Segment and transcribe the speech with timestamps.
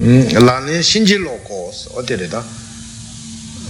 [0.00, 2.42] lāni shīnjī lō kōs, o tere tā.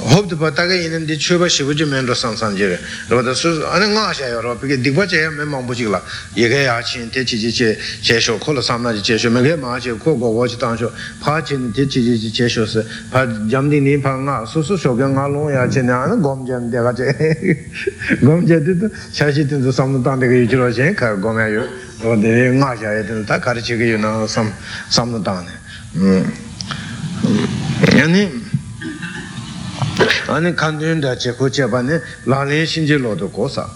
[0.01, 2.79] hōp tu pa tāka yīnā di chūpa shivu jī mēn rō sāng sāng jī rē.
[3.11, 6.01] rō tā sū, ane bū chī kī lā,
[6.35, 9.03] yī kā yā chīn, tē chī chī chē, chē shō, kō lā sām nā chī
[9.03, 10.89] chē shō, mē kā mā chī, kō kō kō chī tāng shō,
[11.21, 12.81] pā chī nī tē chī chī chī chē shō sī,
[13.13, 16.09] pā jam dī nī pā ngā, sū sū shō kia ngā lōng yā chē nā,
[16.09, 17.07] ane nī tē kā chē,
[18.25, 21.37] gōm chē tī tū, chā shī tī tū sām nū tāng tē kā yu gōm
[21.45, 21.65] yā yu,
[22.03, 24.49] rō tē ngā shā yā tī tā kā rī chī kā yu nā sām,
[24.89, 25.21] sām nū
[25.96, 26.26] tāng nē.
[27.96, 28.46] yani
[30.28, 33.70] 아니 간드인다 제고 제반에 라레 신제로도 고사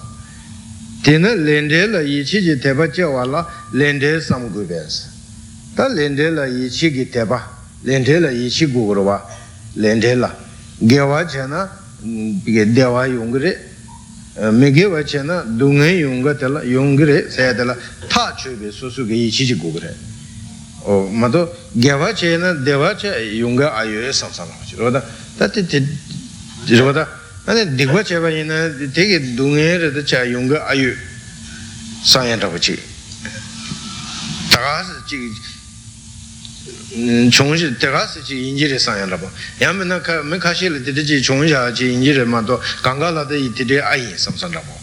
[1.03, 5.07] 데네 렌데라 이치지 대바 제와라 렌데 삼구베스
[5.75, 7.31] 다 렌데라 이치기 대바
[7.83, 9.23] 렌데라 이치 구그로와
[9.75, 10.35] 렌데라
[10.89, 11.69] 게와체나
[12.45, 13.69] 이게 대와 용그레
[14.39, 17.75] 메게와체나 동해 용가텔라 용그레 세야텔라
[18.09, 19.85] 타추베 소수게 이치지 구그레
[20.84, 25.02] mato gyava che na deva che yunga ayoye samsam hochi roda
[25.36, 25.66] tati
[26.76, 27.08] roda
[27.44, 30.94] ane dikwa che pa ina teki dungye rada cha yunga ayo
[32.02, 32.78] sanya tabo chi
[34.50, 35.32] tagasa chi
[37.30, 41.92] chungshi tagasa chi injiri sanya tabo yambi na me kashi la titi chi chungsha chi
[41.92, 44.82] injiri mato ganga lada i titi ayi samsam tabo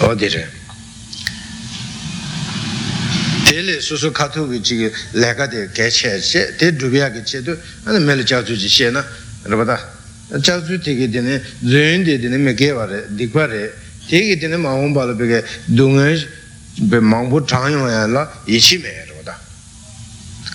[0.00, 0.56] 어디래
[3.46, 4.88] tēlē sūsū kātū kī chī kī
[5.22, 7.54] lēkā tē kē chē chē, tē dhūbyā kī chē tu,
[7.86, 9.00] ānā mē lē chā tsū chī xē na,
[9.46, 9.78] rā bā tā,
[10.42, 12.58] chā tsū tē kī tēne, dzūyōn tē tēne mē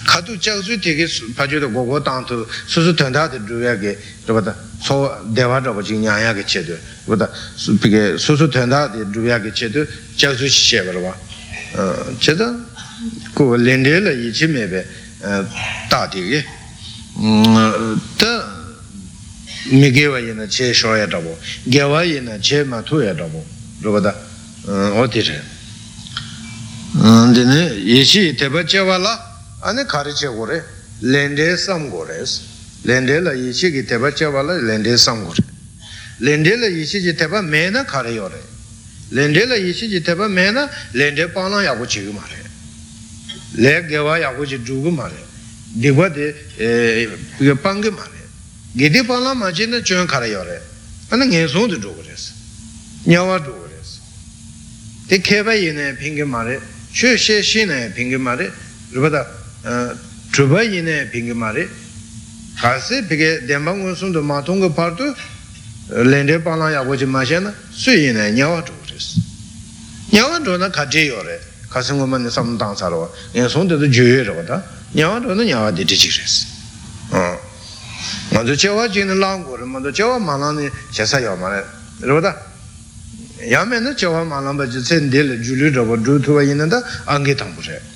[0.07, 1.67] wā rē, dīk wā rē, tē kī tēne mā hōng bā lō pē kē, dūngā
[1.67, 1.67] bē māng bū chāng yō yā lā, yī chī mē rā bā tā.
[1.67, 3.29] kātū chā tsū tē kī pā chū tā gō gō tāng tu, sūsū tēn tā
[3.33, 3.93] tē dhūbyā kī,
[4.27, 4.53] rā bā tā,
[4.87, 4.95] sō
[5.35, 7.27] dēwā rā bā chī nyā yā kī chē tu, rā bā tā,
[7.83, 10.95] pē kē sūsū tēn tā tē dhūbyā kī chē tu, chā tsū chī chē bā
[10.95, 11.12] rā bā.
[12.23, 12.49] chē tā,
[13.34, 14.87] ku lende la yi chi me be
[15.89, 16.44] da di ge
[18.17, 18.55] ta
[19.71, 22.65] mi ge wa yi na che sho ya da bo ge wa yi na che
[29.75, 30.65] te che ane ka ri che go re
[31.00, 32.25] lende sam go re
[32.82, 35.44] lende la yi chi ki te ba che wa la lende sam go re
[36.19, 38.43] lende la yi chi ki te ba me na ka ri yo re
[39.09, 42.05] lende la yi chi ki te ba me na lende pa la ya go chi
[42.05, 42.44] gu ma re
[43.53, 45.25] le gewa ya gu chi zhugu ma re
[45.72, 46.34] digwa de
[47.60, 48.28] pangi ma re
[48.72, 50.60] gedi pala ma chi na chun kara yo re
[51.09, 52.32] ana ngen song de zhugu res
[53.05, 54.00] nyawa zhugu res
[55.06, 56.60] de keba yi na pingi ma re
[56.93, 58.53] shu she shi na pingi ma re
[59.66, 61.65] chūpa yinē pīngi mārī
[62.60, 65.09] kāsī pīkē dēmbā ngū sūndu mā tōngu pārtu
[65.91, 69.09] lēndē pālā yā guchī mā shē na sū yinē ñāwā chū rīs
[70.15, 71.38] ñāwā chū na kāchī yō rē
[71.72, 73.03] kāsī ngū mā nī sāṁ tāṅ sā rō
[73.34, 74.62] yā sūndu tu jū yō rō tā
[74.94, 76.34] ñāwā chū na ñāwā dī tī chī rīs
[78.31, 80.62] mā tu chē wā chī nī lāṅ gu rī mā tu chē wā mā lāṅ
[80.62, 81.60] nī shē sā yō mā rē
[82.06, 82.32] rō tā
[83.50, 85.82] yā mē nā chē wā mā lāṅ bā chī tsēn dē lī jū lī rō
[85.91, 86.78] bā chū tu wā yinē tā
[87.10, 87.96] āngi tāṅ gu rē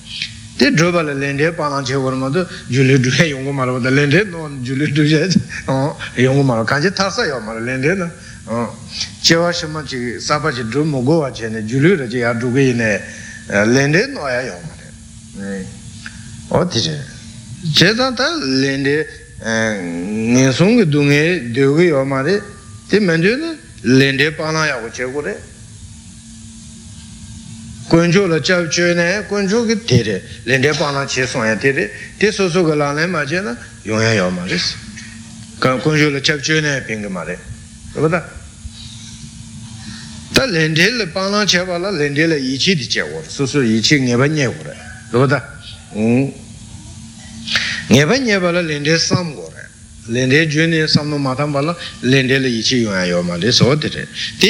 [0.61, 3.81] tē dhruva lē lēndē pānāng chē kōrō mā tō jūlī dhūyā yōngu mā rō bā
[3.81, 5.21] tā lēndē nō jūlī dhūyā
[6.21, 8.09] yōngu mā rō kāñchē thāsā yō mā rō lēndē nā
[9.25, 12.07] chē wā shī mā chī sāpa chī dhru mō gō wā chē nē jūlī rā
[12.13, 12.91] chī yā dhūgā yī nē
[13.73, 14.75] lēndē nō yā yō mā
[15.41, 15.65] rē
[16.53, 16.97] o tī chē
[17.73, 18.97] chē tā tā lēndē
[19.41, 21.23] ngē sōng kī dhū ngē
[21.57, 22.37] dhūgā yō mā rē
[22.93, 23.51] tē mē dhū nē
[23.97, 25.35] lēndē pānāng yā kō chē kō rē
[27.91, 32.31] kuncho la chab che ne kuncho ki tere lende pana che song ya tere ti
[32.31, 34.59] so so ka la le ma che na yong ya yo ma re.
[35.59, 37.37] Kuncho la chab che ne ping ma re.
[37.93, 38.39] Rupata
[40.41, 43.29] tā lēndē lē pāngāng chē pā lā lēndē lē yī chī tī chē wō rā
[43.29, 44.75] sū sū yī chī ngē bā nyē wō rā
[45.13, 45.39] rō tā
[47.93, 49.65] ngē bā nyē pā lā lēndē sām wō rā
[50.17, 53.05] lēndē jū nē sām nō mā tāng pā lā lēndē lē yī chī yō yā
[53.13, 54.09] yō mā lē sō tē rē
[54.41, 54.49] tē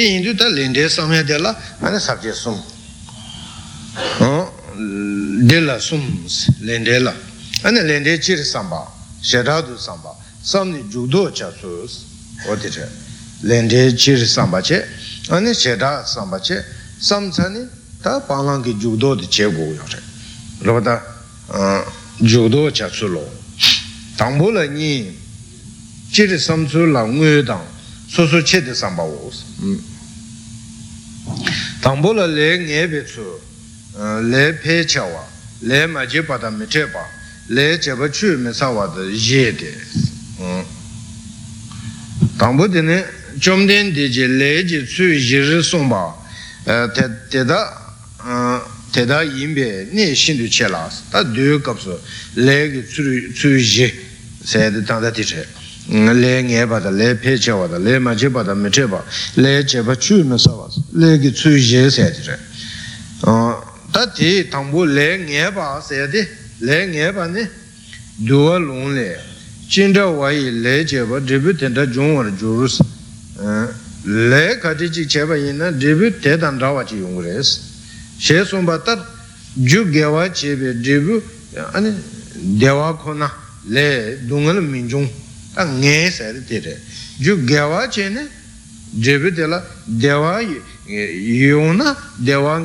[5.47, 7.13] dila sums lende la.
[7.63, 8.87] Ane lende chiri samba
[9.21, 10.15] sheradu samba.
[10.41, 12.05] Samni jugdo cha sus
[12.47, 12.89] odire
[13.41, 14.85] lende chiri samba che
[15.29, 16.63] ane sherad samba che
[16.97, 17.67] samsani
[18.01, 20.01] ta palangi jugdo di che go yore
[20.59, 21.83] robata uh,
[22.17, 23.39] jugdo cha su lo.
[24.15, 25.17] Tangbo la ni
[26.11, 27.65] chiri samsu la ngwe dang
[28.07, 29.79] su su che di samba wo hmm.
[31.81, 33.49] tangbo la le ngebe su.
[33.97, 35.25] le pe cha wa
[35.59, 37.05] le ma je pa da me che pa
[37.47, 39.73] le che pa chu me sa wa da ye de
[42.37, 43.05] dang bu de ne
[43.39, 46.15] chom den de je le je chu ye ri song ba
[46.63, 51.77] te te da te da yin be ne shin du che la ta de kap
[51.77, 51.99] so
[52.33, 53.93] le ge chu chu ye
[54.43, 55.45] se de dang da ti che
[55.87, 58.69] le nge pa da le pe che wa da le ma je pa da me
[58.69, 59.03] che pa
[59.33, 62.49] le che pa chu me sa wa le ge chu ye se de
[64.05, 65.51] le nge bada le pe che wada le ma che bada me che ba le
[65.51, 65.51] che ba chu me sa was lege tsu yi sayade che ta ti tangbo le
[65.51, 66.27] nge ba sayade
[66.57, 67.49] le nge ba ne
[68.15, 69.19] duwa long le
[69.67, 72.79] jinda wayi le che ba dribu tenda jung war jurus
[74.03, 77.59] le kati chik cheba ina dribu tedan rawa chi yung res
[78.17, 79.05] she somba tar
[79.53, 81.21] ju gewa chebe dribu
[81.73, 81.93] ani
[82.57, 83.31] dewa kona
[83.67, 85.09] le dungal minjung
[85.53, 86.81] ta nge sayade tere
[87.17, 88.27] ju gewa che ne
[88.89, 89.29] dribu
[90.91, 92.59] tela dewa yung na dewa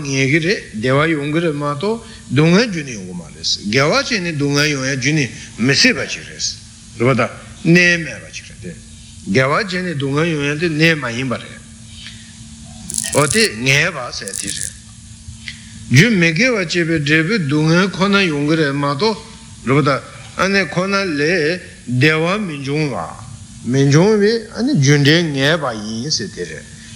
[0.74, 5.30] dewa yung gire ma to dunga juni yung ma res gewa che yung ya juni
[5.56, 6.56] mesi ba chi res
[6.98, 7.30] rupata
[7.62, 8.74] ne me ba chi re
[9.24, 11.46] gyawa jene dunga yung de ne ma yin ba re
[13.14, 13.54] o te
[13.92, 14.74] ba se ti re
[15.88, 19.16] ju me ge wa che be de be dunga kona yung re ma to
[19.64, 20.02] rupata
[20.36, 23.24] ane kona le dewa min jung wa
[23.62, 24.48] min jung be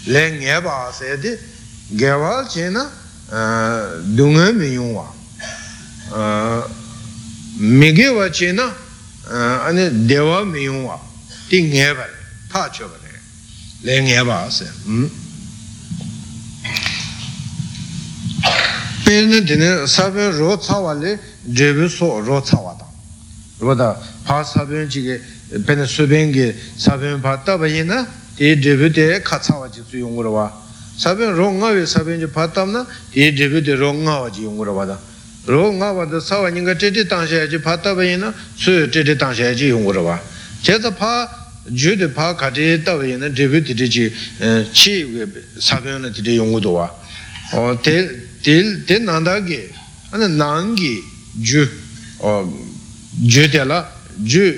[0.06, 1.38] ane jun de nge ba yin se ti re le nge ba se de
[1.90, 2.90] gyawa che na
[4.14, 5.14] dunga min yung wa
[7.56, 8.74] me ge wa che na
[10.44, 11.00] mi yungwa
[11.48, 12.12] di nge bari,
[12.48, 13.18] pa cho bari,
[13.80, 14.70] le nge ba se.
[19.04, 22.86] Pene dine sabyon ro tsawa le drebi so ro tsawa da.
[23.58, 25.20] Roda pa sabyon chige
[25.64, 28.08] pene subyon ge sabyon pa taba yina di drebi de ka tsawa ji su yungwa
[28.08, 28.18] wa.
[28.18, 28.19] Sabyon ro
[31.51, 34.85] nga we sabyon ji pa tabna di drebi de ro nga wa ji yungwa wa
[34.85, 34.99] da.
[35.45, 38.73] rō ngā wā dā sāwa nīngā tētē tāngshā yā jī pā tāpa yī na sū
[38.73, 40.17] yu tētē tāngshā yā jī yōng gu rā wā
[40.65, 41.29] chē tā pā
[41.69, 44.09] jū tē pā kā tē tāpa yī na dēbī tētē jī
[44.73, 44.93] chī
[45.61, 46.89] sāpa yō na tētē yōng gu dō wā
[47.85, 49.61] tē nāndā gī
[50.17, 50.97] anā nāng gī
[51.45, 51.61] jū
[53.21, 53.85] jū tē lā
[54.25, 54.49] jū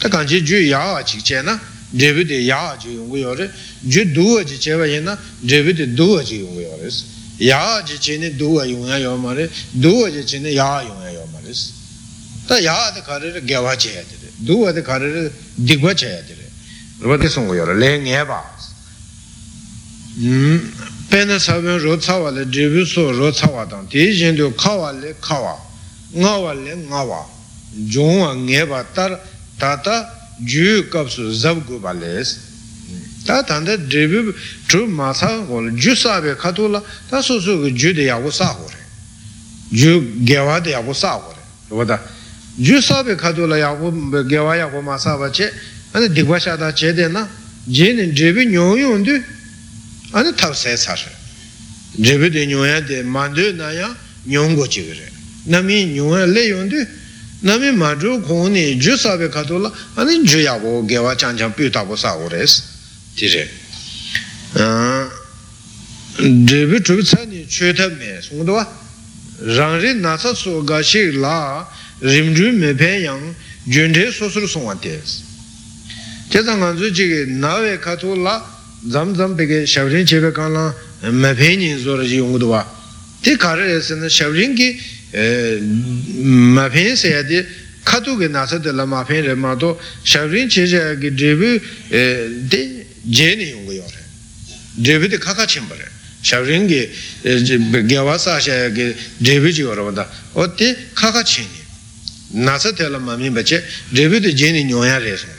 [0.00, 1.60] tā kāng chī jū yā wā chī chē na dēbī tē yā wā jī yōng
[1.60, 1.60] gu yō rē jū dū wā jī chē wā yī na dēbī tē dū wā
[1.60, 3.51] jī yōng gu yō rē sī 야 지치네 두 drebi de yaa chi yungu yore,
[3.79, 7.05] ju duwa chi chewa yena drebi de duwa chi yungu yore si.
[7.37, 11.09] yaa chi chi ne duwa yunga yo ma re, duwa chi chi ne yaa yunga
[11.09, 11.71] yo ma re si.
[12.45, 16.07] ta yaa de kare re gyawa che ya dire, duwa de kare re digwa che
[16.07, 16.49] ya dire.
[16.99, 18.55] rupa de sungu yore, le nge ba.
[21.07, 25.57] pena sabyon ro tsawa le drebi so ro tsawa tang, ti jindyo kawa le kawa,
[26.11, 27.25] ngawa le ngawa,
[27.71, 29.21] jungwa nge ba tar
[29.57, 32.37] tata juu kapsu zab gu balis
[33.27, 34.33] tā tānda dribu
[34.71, 38.47] chū māsā gōla jū sābe khatū la tā sū sū gu jū de yāgu sā
[38.55, 38.83] gu re.
[39.75, 39.91] Jū
[40.23, 41.43] gyāvā de yāgu sā gu re.
[41.75, 41.99] Wadā
[42.57, 43.91] jū sābe khatū la yāgu
[44.31, 45.51] gyāvā yāgu māsā ba che
[45.93, 47.27] ane dikwa shādā che de na
[47.67, 49.19] je ni dribu nyō yōn du
[50.13, 51.11] ane tab sē sā re.
[51.97, 53.89] Dribu de nyō ya de māndu na ya
[54.27, 55.11] nyōng go chi gu re.
[55.45, 56.87] Nami nyō ya le yōn du
[57.41, 61.53] nami mā chū kō ni jū sābe kato la ane jū yāgu gyāwā chāng chāng
[61.53, 62.61] pū tāpo sā kō re sī
[63.15, 63.47] tire
[66.17, 68.65] dribi chubi tsani chwe tab me sungdwa
[69.57, 71.67] rang ri nasa so ga shik la
[71.99, 73.35] rim ju me pen yang
[73.67, 75.21] jun te so sur sungwa tes
[76.29, 77.61] che zang ngan zu chigi na
[85.13, 86.67] we ka tu la zam zam peke shabrin chebe ka la me pen ji yung
[86.67, 87.45] dwa te ka ra esi na shabrin ki me pen se ya di
[87.83, 91.13] ka tu ke nasa de la ma pen re ma to shabrin che che ki
[91.13, 91.61] dribi
[92.47, 94.03] de jeni yungu yore
[94.73, 95.87] drebi de kaka chimba re
[96.21, 96.89] shabringi
[97.85, 101.65] gyawa sasha ge drebi ji yore wada o te kaka chini.
[102.29, 105.29] Nasa tela mami bache drebi de jeni nyoya re sung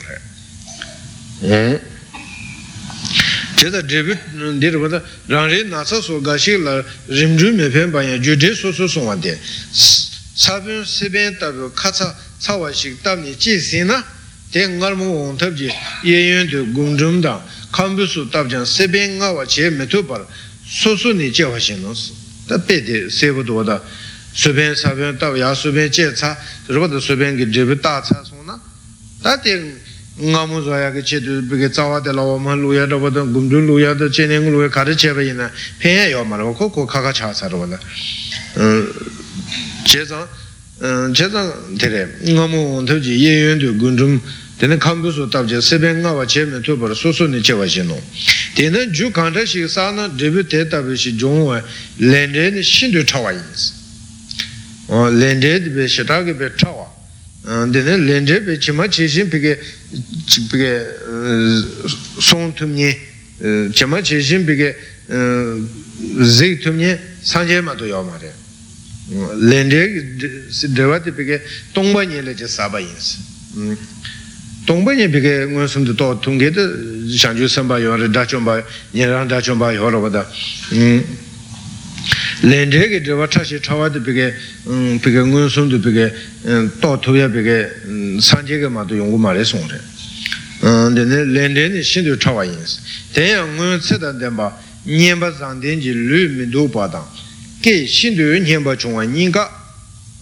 [1.41, 1.81] re
[3.59, 4.15] cheta drebi
[4.61, 9.01] dhiri wata rangre nasa so gashi la rimzhu me pen banya jude so so so
[9.01, 9.37] wante
[10.33, 14.01] sabyon seben tabyo katsa tsawa shik tabni chi sina
[14.49, 15.69] te ngar mo wong tabji
[16.03, 20.25] yeyon tu gungzhum dang kambu su tabjan seben nga wa che me tu par
[20.63, 22.13] so so ni che wa shin nos
[22.47, 23.83] ta pe de sebo do wata
[24.31, 26.37] seben sabyon tab ya seben che tsa
[26.67, 28.57] rupata seben ki drebi ta tsa so na
[29.21, 29.51] ta te
[30.21, 32.73] nga mu zo ya ki che tu bi ki cawa de la wa ma lu
[32.73, 34.93] ya da wa da gung zhum lu ya da che neng lu ya ka ri
[34.93, 37.31] che ba yin na pen ya yo ma ra wa ko ko ka ka cha
[37.31, 37.79] sa rupa da
[39.83, 40.27] che zang
[41.13, 44.21] che zang tere nga mu wong tab ji ye yun tu gung zhum
[44.57, 47.53] tene kambu su tabje sebe nga wa che me tu bar su su ni che
[47.53, 47.97] wa shi no
[48.55, 51.63] tene ju kanta shi sa na dribi te tabi shi jung wa
[51.95, 53.71] lendre ni shin tu chawa yin si
[54.89, 56.98] lendre di be shita ki be chawa tene
[57.49, 59.59] lendre be chima chi shin pike
[60.49, 60.85] pike
[62.19, 62.97] song tum nye
[63.73, 64.75] chema cheshin peke
[66.21, 68.31] zik tumye sanje mato yaw ma re
[69.39, 70.15] lendre
[70.73, 71.41] dewa te peke
[71.71, 73.17] tongpa nye le che saba yinsi
[74.65, 75.09] tongpa nye
[77.15, 80.27] shangju samba yaw re dachomba nyerang dachomba yaw ro bada
[80.69, 81.28] lendre ke dewa chashi chawa de peke peke ngon sumde peke to tuya peke
[82.41, 84.33] 렌제게 저와 차시 차와도 비게
[84.67, 86.13] 음 비게 군순도 비게
[86.79, 87.67] 또 토야 비게
[88.21, 89.75] 산제게 마도 용고 말에 송래
[90.63, 92.79] 음 근데 렌제는 신도 차와 인스
[93.13, 94.55] 대야 군 세단 된바
[94.85, 97.03] 년바 상된지 르미도 바다
[97.61, 99.43] 게 신도 년바 중앙 인가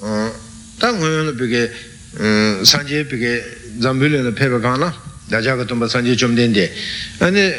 [0.01, 0.31] 음
[0.79, 1.71] 당은 비게
[2.19, 3.43] 음 산제 비게
[3.81, 4.89] 잠불레는 페바가나
[5.29, 6.73] 다자가 좀 산제 좀 된데
[7.19, 7.53] 아니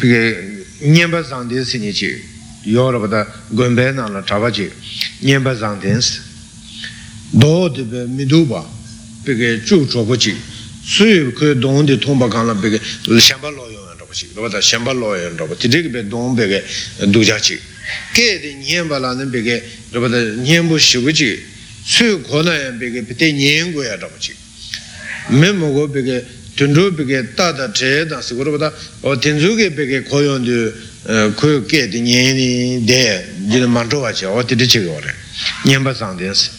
[0.00, 2.35] 비게 년바 상된스니지
[2.66, 4.66] yōra bata gōmbē nāla chāpa chī
[5.22, 6.18] nyēmbā zāng tēnsi
[7.38, 8.62] dō tī bē midū bā
[9.24, 10.34] bē kē chū chōpa chī
[10.82, 14.26] sui kē dōng tī tōng bā kāna bē kē shēmbā lō yōng yōng rāpa chī
[14.34, 16.58] rāpa tā shēmbā lō yōng rāpa tī rī kē bē dōng bē kē
[17.14, 17.56] dū chā chī
[18.18, 19.56] kē tī nyēmbā lā nē bē kē
[19.94, 20.10] rāpa
[21.86, 24.34] sui kō nā yōng bē kē bē tē nyēng gu yā rāpa chī
[25.38, 26.18] mē mō gō bē kē
[31.34, 35.14] kuyo kye di nyeni de jina mandruwa che o titi chigi wale
[35.62, 36.50] nyemba sangde se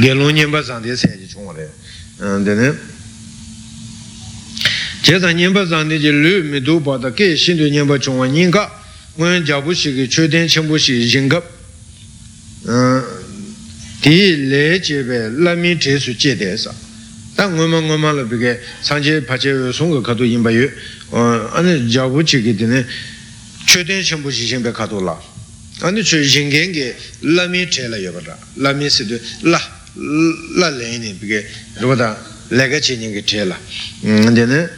[0.00, 1.72] gelu nyemba sangde se chi chung wale
[2.42, 2.78] dine
[5.00, 8.70] che sa nyemba sangde je lu mi du bata kye shindu nyemba chungwa nyinga
[9.16, 11.42] nguyen jabu shiki chu ten chenpo shiki yingab
[14.00, 16.74] di le che pe lami che su che de sa
[17.34, 18.50] tā ngōma ngōma lā pīkē
[18.86, 20.68] sāngchē pāchē sōnggā kato yīmbā yu
[21.10, 22.84] ānā jāgu chī kī tīne
[23.74, 25.20] chöden chenpo chi chenpe kato la.
[25.80, 29.60] Ane chö yingenge lami che la yobara lami sido la
[30.54, 31.44] la leni pige
[31.78, 32.16] rupata
[32.48, 33.58] lega che nyingi che la.
[34.06, 34.70] Mm, Dene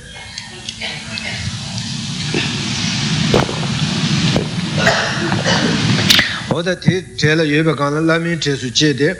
[6.48, 9.14] oda te che la yobe kaana lami che su che de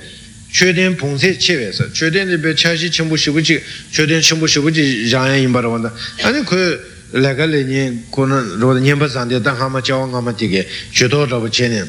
[0.50, 1.84] chöden pongse chewe sa.
[1.92, 5.92] Chöden de be chashi chenpo shibuchi chöden chenpo shibuchi rāyā yinpa rāwanda
[6.22, 11.24] ane kwe laga le nye kuna roda nyenpa sande dan hama chawa ngama tige chodo
[11.24, 11.88] rabu che ne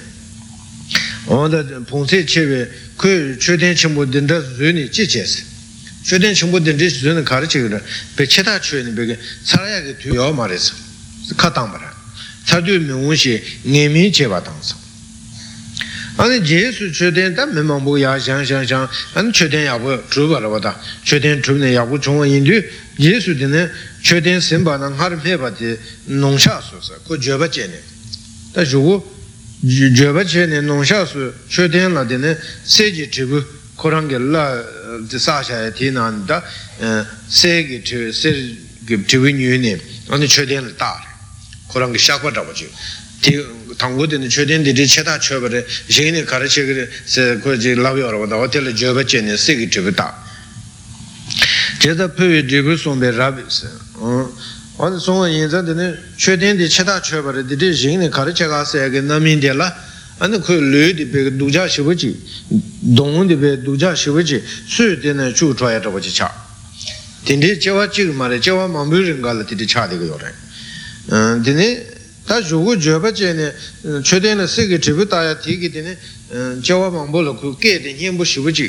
[1.25, 5.43] oda pongse chewe kwe choden chenpo dendra zuyni chi che se
[6.03, 7.81] choden chenpo dendra zuyni kari che kira
[8.15, 10.73] be cheta chowe ni be saraya ki tuyo ma re sa
[11.35, 11.93] ka tangpa ra
[12.45, 14.75] sardu mi wunshi nge mi che ba tang sa
[16.18, 22.52] 아니 제수 최대한 다 메모보 야샹샹샹 안 최대한 야부 주바라보다 최대한 주네 야부 중원 인도
[22.98, 23.68] 예수되네
[24.02, 27.74] 최대한 선바는 하를 해봐지 농샤수서 그 죄바제네
[28.54, 29.00] 다 주고
[29.64, 33.42] 죄바제네 농샤수 최대한 라데네 세지 지부
[33.76, 34.62] 코랑겔라
[35.08, 36.42] 사샤에 티난다
[37.28, 39.78] 세기 저 세기 지위뉴네
[40.10, 41.00] 아니 최대한 다
[41.68, 42.68] 코랑게 샤과다보지
[43.78, 46.88] 당고되는 최대한들이 최다 처벌에 신이 가르쳐 그래
[47.42, 50.14] 그지 라비어로 다 호텔에 줘버지네 세기 줘버다
[51.80, 54.32] 제가 표에 지고送배 라비스 어
[54.78, 59.74] 어느 송은 인자들은 최대한의 최다 처벌에 들이 신이 가르쳐 가서 그 남인데라
[60.18, 62.20] 아니 그 르디 배 누자 시버지
[62.96, 66.30] 동원데 배 누자 시버지 수되는 주 줘야 저거지 차
[67.26, 68.06] 근데 제가 지
[72.27, 73.53] tā rūgu jōpa chēne
[74.03, 75.95] chōdēne sīki chibu tāyā tīki tēne
[76.59, 78.67] jiawā māngbō lō ku kē tē nyēmbō shibu chī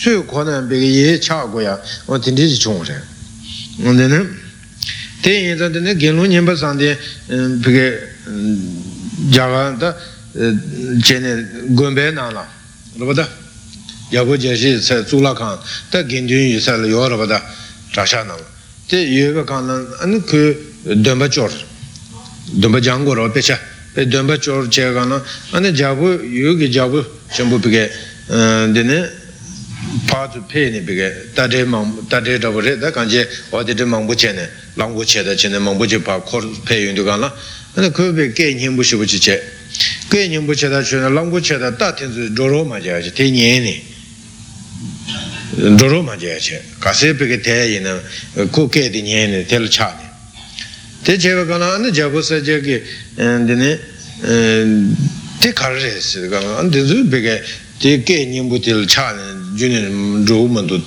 [0.00, 1.76] sū kō nā bēki yē chā gu yā
[2.08, 2.96] wā tīndē chī chōng rē
[3.84, 4.20] ngōndē nē
[5.20, 6.94] tē yē tā tēne gēnlō nyēmbā sāndē
[7.60, 7.84] bēki
[9.36, 9.92] jāgā tā
[11.04, 11.36] chēne
[11.76, 12.46] gōmbē nā lā
[12.96, 13.28] rōpa tā
[14.16, 15.60] yāgu jēshī sā tsūlā kāng
[15.92, 17.44] tā gēndyō yī sā lā yō rōpa tā
[18.00, 18.48] rāshā nā lā
[18.88, 20.42] tē yō bā kāng lā anī kū
[21.04, 21.73] dōmbā chō rō
[22.54, 23.56] dōmbā jāngu rō pēchā
[23.94, 25.20] pē dōmbā chōr chē kā na
[25.52, 27.02] ane jābu yōgi jābu
[27.34, 27.82] shambhu pīkē
[28.74, 28.98] dēne
[30.08, 34.32] pātū pē nē pīkē tādē māngbū tādē rābu rē dā kāñchē wādē dē māngbū chē
[34.34, 34.46] nē
[34.78, 37.30] lāngbū chē dā chē nē māngbū chē pā khor pē yōndu kā na
[37.76, 39.36] ane kō pē kē nyēmbū shibu chī chē
[40.10, 42.78] kē nyēmbū chē dā chē nē lāngbū chē dā tā tēn sū rō rō mā
[42.78, 43.74] chē chē tē nyē nē.
[45.74, 47.92] Rō rō mā chē chē kā kē tē yī nē
[48.50, 50.03] kō kē tē nyē tē
[51.04, 52.82] te chewa kana ane jabu sa jagi
[53.14, 53.78] dine
[55.38, 57.44] te kar re si kana ane tenzu peke
[57.78, 59.12] te ke nyingbu til cha
[59.54, 60.82] juni rūgu mandu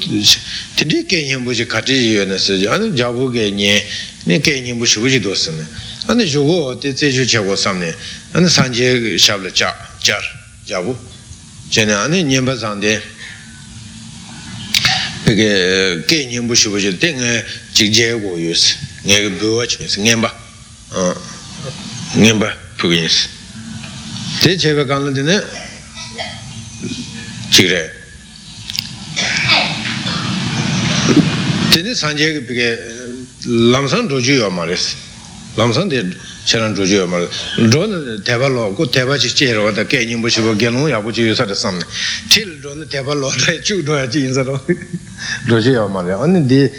[0.73, 3.79] te te ke nyingbu chi kati yo na si ane jabu ke nye
[4.25, 5.63] ne ke nyingbu shibu chi do si ne
[6.07, 7.93] ane shugu te tse chu che go sam ne
[8.31, 9.69] ane sanje shabla cha
[10.01, 10.23] char
[10.65, 10.97] jabu
[11.69, 12.99] che ne ane nyingba sang de
[15.25, 17.43] peke ke nyingbu shibu chi te nga
[17.73, 20.29] jik je go yo si ngay go wach nisi ngenpa
[22.17, 23.27] ngenpa puki nisi
[24.41, 25.41] te cheba kanla dine
[27.49, 27.89] chigre
[31.71, 32.67] dine sanje ki pike
[33.71, 34.95] lamsan roju yo ma resi
[35.55, 36.03] lamsan de
[36.43, 40.03] charan roju yo ma resi dron teba lo ko teba chi che ro da ke
[40.03, 41.85] nyingbo shibo genlong yabu chi yusar samne
[42.27, 44.47] til dron teba lo da chuk doya chi insar
[45.47, 46.69] roju yo ma resi ane di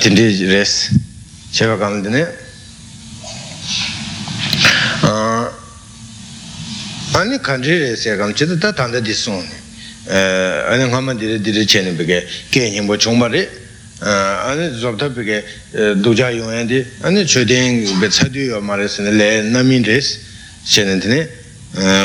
[0.00, 1.03] dinde resi
[1.53, 2.27] tindi res cheba kanla dine
[7.11, 9.49] 아니 간지레 세감 지도 다 단다 디송네
[10.07, 10.13] 에
[10.69, 13.49] 아니 가만 디레 디레 체네 베게 개인 뭐 정말에
[13.99, 15.43] 아 아니 접다 베게
[16.03, 20.19] 도자 용엔디 아니 최대인 베 차디요 말했으네 레 나민데스
[20.63, 21.27] 셰넨드네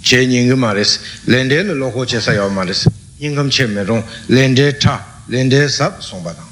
[0.03, 2.89] che nyingi mā rēs lēndē lō lōkho che sā yā mā rēs
[3.21, 6.51] hīngam che mē rōng lēndē chā lēndē sāp sōng bā tāng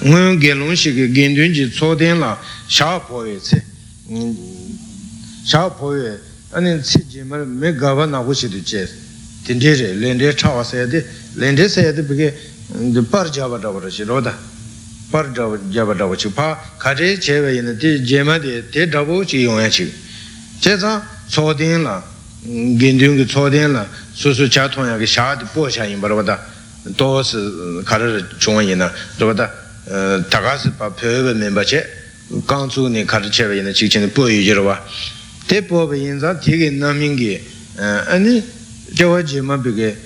[0.00, 2.34] ngō yōng gē lōng shī kī gīndūn jī tsō tēng lā
[2.68, 3.73] shā pō yé tsē
[4.04, 6.20] shā pō yé
[6.52, 8.86] anī tsī jī mā rē mē gāba nā hu shī tu che
[9.44, 12.34] tinte re, lente chawa sayade, lente sayade peke
[13.08, 14.36] par jaba dhaba rashi roda,
[15.10, 19.68] par jaba dhaba chi, pa kare chewe ina te jema de te dhabo chi yongya
[19.68, 19.92] chi.
[20.60, 22.02] Che zang tsoden la,
[22.42, 26.44] gendun ki tsoden la, su su cha tonya ki shaa di po shaa yinpa roda,
[26.94, 27.38] to si
[27.84, 29.50] kare chungwa ina, roda,
[30.28, 32.03] taga si pa pyo menpa che, gang
[32.68, 34.80] tsu ni kare chewe ina chik chini po yu jirwa.
[35.46, 37.38] Te po pa yin zang tege namingi,
[37.76, 38.42] ani
[38.92, 39.96] jawa jima bige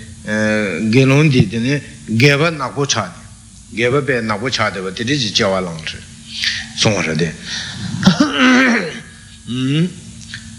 [0.91, 3.13] gelon di dine geba nakpo cha
[3.73, 5.97] geba be nakpo cha dewa dili ji jawa lang chi
[6.77, 7.35] song ra de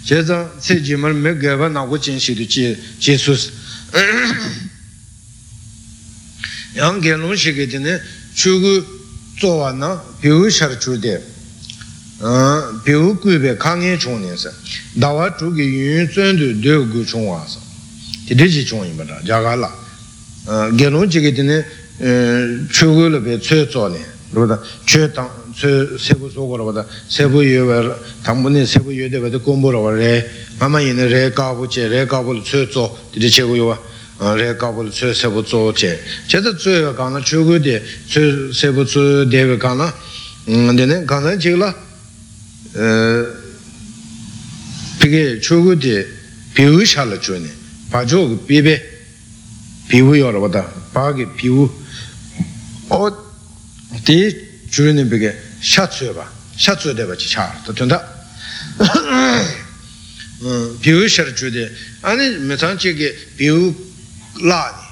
[0.05, 3.35] che zang se jima me geba nakpo chen shi du chi chi su
[6.73, 8.01] yang gelon shi ge dine
[8.33, 8.85] chu gu
[9.39, 11.38] zo wa na piu shar chu de piu
[12.21, 14.49] gui be kang ye chung ne sa
[14.93, 17.59] dawa chu ge yun zun du de gu chung wa sa
[18.27, 19.71] tidechi chung yin bada, jaga la.
[20.75, 21.65] Genung chigi tine
[22.69, 23.99] chugu la pe tsue tso ne,
[24.31, 29.17] rupata, chue tang, tsue sebu sogo rupata, sebu yue wa, tangpo ne sebu yue de
[29.17, 30.27] wada gombo rwa re,
[30.57, 33.79] mama yin re kabu che, re kabu la tsue tso, tide chegu yuwa,
[34.35, 35.99] re kabu la tsue sebu tso che.
[36.25, 39.93] Che ta tsue wa kanga chugu de, tsue sebu tso de wa kanga,
[40.45, 41.75] dine, kanga chigi la,
[44.99, 46.05] pige chogu di
[46.53, 47.49] piwu shala chuni
[47.89, 48.97] pa chogu pibe.
[49.87, 51.69] Piwu yora wada pa ki piwu.
[52.89, 53.11] O
[54.03, 54.35] di
[54.69, 56.27] chuni pige shatsuyo ba.
[56.55, 58.17] Shatsuyo deba chi chara to tunda.
[60.79, 61.69] Piwu shala chudi
[62.01, 63.75] ani metan chigi piwu
[64.41, 64.87] la ni.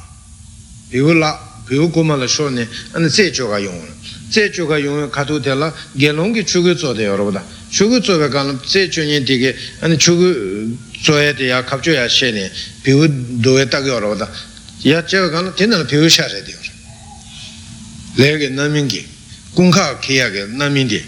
[0.89, 3.87] Piwu la piwu kuma la shoni ani tse choga yungu
[4.29, 8.89] tse choga yungu kato tela gelongi chogu tso de yora wada chugu tsobe kanlam tse
[8.89, 12.51] chunyen tiki ane chugu tsoye te ya kapcho ya she ne
[12.81, 13.07] piwu
[13.41, 14.29] doye taki ora wada
[14.81, 16.71] ya cheba kanlam tenana piwu sha re di ora
[18.15, 19.05] lege namingi
[19.53, 21.03] kungka kiya ge namindi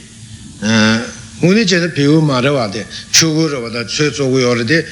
[1.41, 4.85] uni che ne piwu ma re wade chugu re wada tsoye tsogu yore de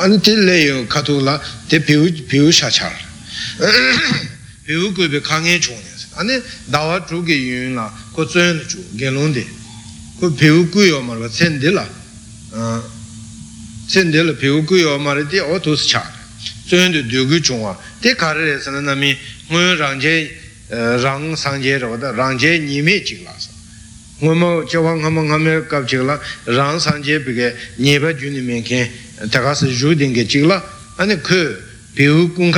[0.00, 2.96] ane te le yo katu la te piwu sha char
[4.64, 5.76] piwu kuibe kangen chung
[6.16, 9.60] ane dawa chugi yun la ko tsoyen chu gen lung de
[10.22, 11.84] ko piu gu yo ma ra chen de la
[13.88, 16.08] sende le piu gu yo ma re di o tu si cha
[16.68, 20.30] zuen de du gu chung wa de ka re se na mi ngu rang je
[20.68, 23.50] rang sang je ro da rang je ni me chi la sa
[24.20, 27.34] ngu mo che wang ha mo nga me ka chi la rang sang je bi
[27.34, 28.88] ge ni ba ju ni me ke
[29.28, 30.62] ta ga se ju ding ge chi la
[30.98, 31.58] ane ku
[31.94, 32.54] piu gung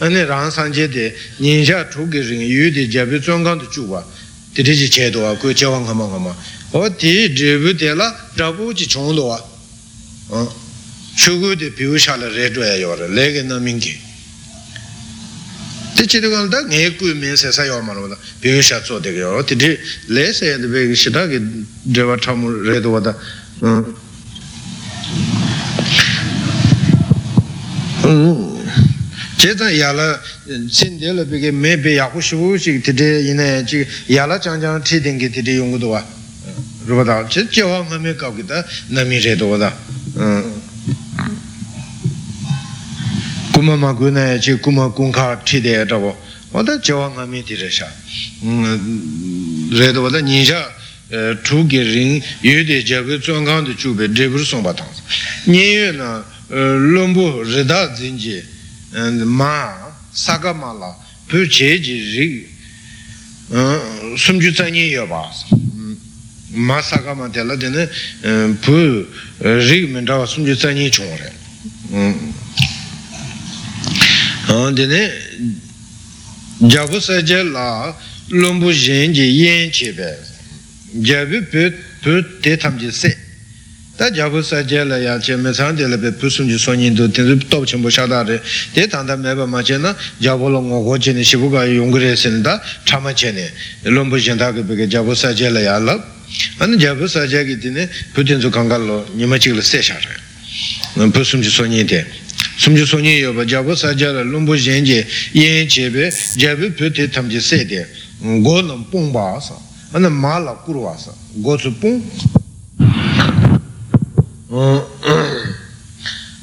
[0.00, 3.66] ane rang sang je de chu ge ring yu de jia bi zhuang gang de
[3.70, 4.04] ju wa
[4.52, 6.34] tirichi che duwa ku che wang kama kama
[6.70, 9.40] o ti dribu de la drabu chi chung duwa
[11.14, 13.96] chugu de piu sha la re dwa yo re le ge na ming ge
[15.94, 18.60] te chi de gan da nge ku min se sa yo ma lo da piu
[18.60, 21.40] sha zo de ge yo ti de le se de be shi da ge
[21.82, 23.16] de wa tham re do da
[28.02, 28.53] che
[29.52, 30.20] zang ya la
[30.68, 33.36] sin de la be ge me be ya hu shi wu shi ti de yin
[33.36, 36.04] ne chi ya la chang chang ti ding ge ti de yong gu do wa
[36.86, 39.56] ru ba da che che wa ma me ka ge da na mi re do
[39.56, 39.72] da
[43.52, 46.16] kuma ma gu na chi kuma kung kha ti de da wo
[46.50, 47.90] wa da che wa ma me ti re sha
[48.40, 50.72] re do da ni sha
[51.42, 54.62] chu ge ring yu de je ge zhuang gang de chu be de bu song
[54.62, 54.88] ba tang
[55.44, 57.64] ni yue na lom bu re
[60.12, 62.48] sa ga ma la pu che ji ri
[64.16, 65.28] sum ju zang ni yo ba
[66.50, 66.98] ma sa.
[66.98, 67.88] Ga ma de la de ne
[68.60, 69.06] pu
[69.40, 71.32] ri men da sum ju zang ni chung re.
[74.72, 75.10] De ne
[76.68, 77.96] ja bu sa je la
[78.28, 80.18] lom bu yin ji yin che be.
[81.02, 83.16] Jabu pu pu te tam ji se
[83.96, 86.58] tā jābu sā jē la yā chē mē sāng tē la bē pū sūng jī
[86.58, 88.40] sō nyi ndō tēn tōp chēn bō shā tā rē
[88.74, 91.38] tē tāng tā mē bā mā chē na jābu lō ngō gō chē nē shī
[91.38, 92.58] bō gā yōng rē sē nē tā
[92.90, 93.46] chā mā chē nē
[93.94, 96.74] lōng bō shēn tā kē bē kē jābu sā jē la yā lā ā nē
[96.82, 97.86] jābu sā jē kē tē nē
[98.18, 101.46] pū tēn sū kāng kā lō nī mā chī lā sē shā rē pū sūng
[101.46, 102.02] jī sō nyi tē
[102.58, 105.06] sūng jī sō nyi yō bā jābu sā jē la lōng bō shēn jē
[105.38, 106.10] yēn chē bē
[106.42, 107.86] jābu pū tē tam jī sē tē
[108.42, 109.54] gō nō pōng bā sā
[109.94, 112.42] ā nē mā lā kūr wā sā gō sū pōng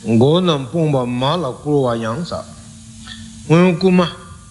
[0.03, 2.43] ngō nāṁ pōṅba mā lā kūrvā yāṅ sā
[3.47, 4.05] ngō kūmā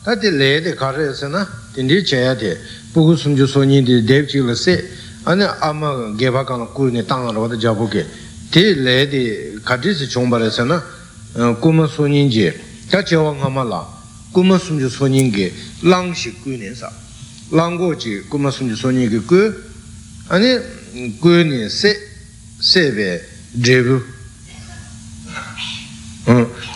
[0.04, 1.44] tā tī lē tī kā rē sā na
[1.74, 2.56] tī ndī chāyā tī
[2.94, 4.80] pūgū sūṅ chū sō nī tī dēv chī lā sē
[5.28, 8.02] ānā āmā gē bā kā na kūr nī tāṅ rā tā jā pū kē
[8.48, 9.20] tī lē tī
[9.60, 10.80] kā tī sī chōṅ bā rē na
[11.60, 12.48] kūmā sō nī jī
[12.88, 13.84] tā chā wā ngā mā lā
[14.32, 15.52] kūmā sūṅ chū sō nī kē
[15.84, 16.88] lāṅ shī kū nī sā
[17.52, 19.40] lāṅ gō chī kūmā sūṅ chū sō nī kē kū
[20.32, 20.48] ānā
[21.20, 21.44] kū
[23.52, 24.02] drebu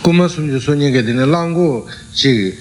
[0.03, 2.57] kuma sumju sunyi ge dine langgo chi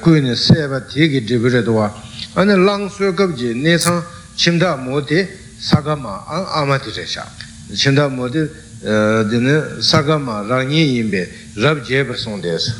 [0.00, 1.92] kuyi ni seba tiki drebu re duwa.
[2.34, 4.02] Ane lang suyo gab ji nesang
[4.34, 7.26] chimda mo de saga ma an ama di re sha.
[7.72, 8.48] Chimda mo de
[8.80, 12.72] dine saga ma rangi yinbe rab je bar song des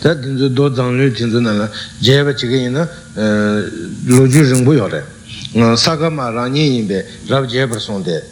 [0.00, 2.88] ta dinzu do zang lu dinzu nala je ba chiga yina
[4.04, 5.04] lo ju ringbu yo re.
[5.74, 8.22] Saga ma rangi yinbe rab je bar song de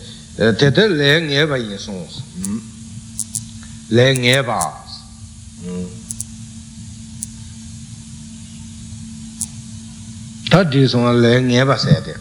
[0.41, 2.09] tete le nge ba yin song
[3.89, 4.59] le nge ba
[10.49, 12.15] ta di song le nge ba se de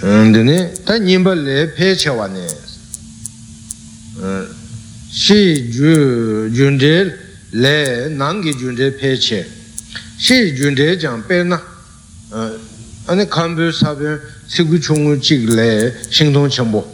[0.00, 2.46] dine ta nyingba le pe che wa ne
[5.10, 7.14] shi ju jun de
[7.50, 9.46] le nang gi jun de pe che
[10.16, 11.60] shi jun de jang pe na
[13.04, 14.06] ane kambu sabi
[14.46, 16.84] siku chungu chik le shingtong chenpo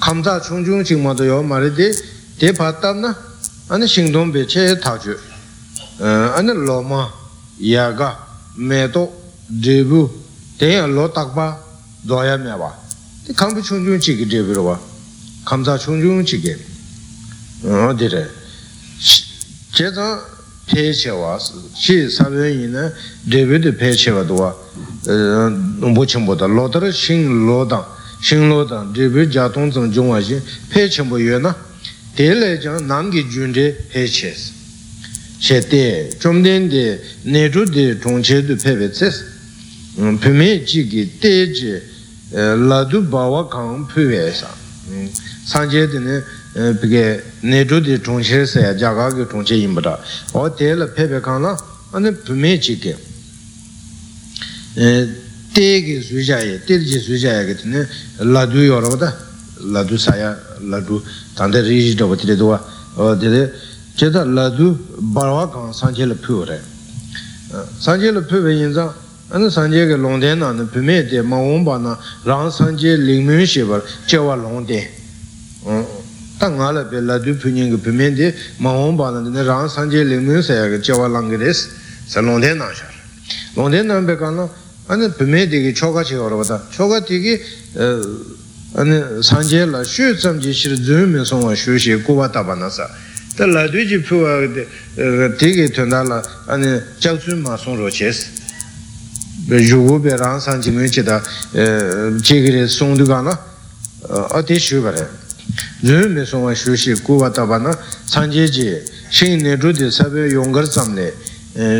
[0.00, 1.92] kamza chung chung chik mato yo mara de
[2.38, 3.14] de patab na
[3.68, 5.16] ane shingtong be che ta ju
[5.98, 7.10] ane lo ma
[7.58, 8.16] ya ga
[8.56, 9.10] me to
[9.46, 10.10] dribu
[10.58, 11.58] tenya lo takpa
[12.02, 12.72] doya me wa
[13.24, 14.80] de kambu chung chung chik dribu ro wa
[15.44, 16.42] kamza chung chung chik
[17.96, 18.30] dire
[19.72, 20.35] che zang
[20.66, 21.38] pe che wa
[21.74, 24.66] shi sabi yin na dribu de pe che wa do wa
[25.06, 27.86] nōmbō chīmbō tā lō tā rā shīng lō tāng
[28.18, 31.54] shīng lō tāng dribī jā tōng tsāng jōng wā shīng pē chīmbō yuwa na
[32.18, 34.50] tē lē jāng nāng kī jūn dē pē chē sī
[35.38, 36.98] shē tē chōm tēn dē
[37.30, 39.22] nē chū dē chōng chē dū pē pē tsē sī
[40.18, 40.30] pē
[46.56, 46.64] mē jī kī tē jī lā dū bā wā kāng pē wē sā sāng chē
[46.64, 47.04] dē nē pē kē
[47.42, 49.94] nē chū dē chōng chē sā yā jā kā kī chōng chē yīm bā tā
[50.32, 51.52] wā tē lā pē pē kāng lā
[51.92, 52.92] pē mē jī kī
[55.56, 57.80] tēki sūjāya, tēki sūjāya kati nē
[58.28, 59.08] lādū yorwa tā,
[59.72, 61.00] lādū sāyā, lādū
[61.36, 62.60] tāndā rīshī tāwa tīrē tuwa,
[62.96, 63.42] tīrē
[63.96, 64.76] chētā lādū
[65.16, 66.04] bārvā kāng sāngcē
[76.38, 79.42] tā ngā la pē lā tu pūnyē ngā pēmēn tē mā wōng pā nā tē
[79.46, 81.68] rāng sāngjē lē mū sā yā kā chā wā lāng kā rēs
[82.08, 82.88] sā lōng tē nā shā
[83.56, 84.44] lōng tē nā pē kā nā
[84.92, 87.34] anē pēmēn tē kī chō kā chē kā rā tā chō kā tē kī
[88.76, 92.28] anē sāngjē lā shū tsam jī shir dzū mē sōng wā shū shē gu wā
[92.28, 92.84] tā pā nā sā
[93.38, 94.36] tā lā tu jī pū wā
[95.40, 96.20] tē kī tuñ tā lā
[96.52, 101.02] anē chak tsū mā sōng rō chē sī yu gu pē rāng sāngjē ngā chē
[101.08, 101.16] tā
[102.20, 103.32] chē kī rē sōng tu kā nā
[104.36, 105.25] a tē shū pā rē
[105.82, 111.12] nyo me songwa shushi kuwa taba na sanje je shing ne dhudi sabyo yongar tsamle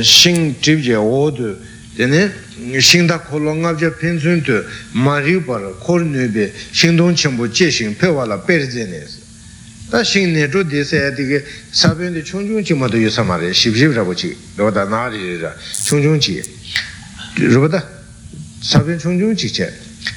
[0.03, 1.57] shing tib je odu
[1.97, 2.31] dine
[2.79, 7.15] shing da kolo ngab je pensun tu ma riu para kor nyo be shing dong
[7.17, 9.07] chenpo che shing pe wala per zene
[9.89, 13.51] ta shing ne dhudi saya dige sabyo de chung chung ching ma to yusama re
[13.51, 15.57] shib shib rabo chi roba na ri ra
[15.87, 16.43] chung chung chi
[17.49, 17.89] roba da
[18.61, 19.73] sabyo chung chung chik che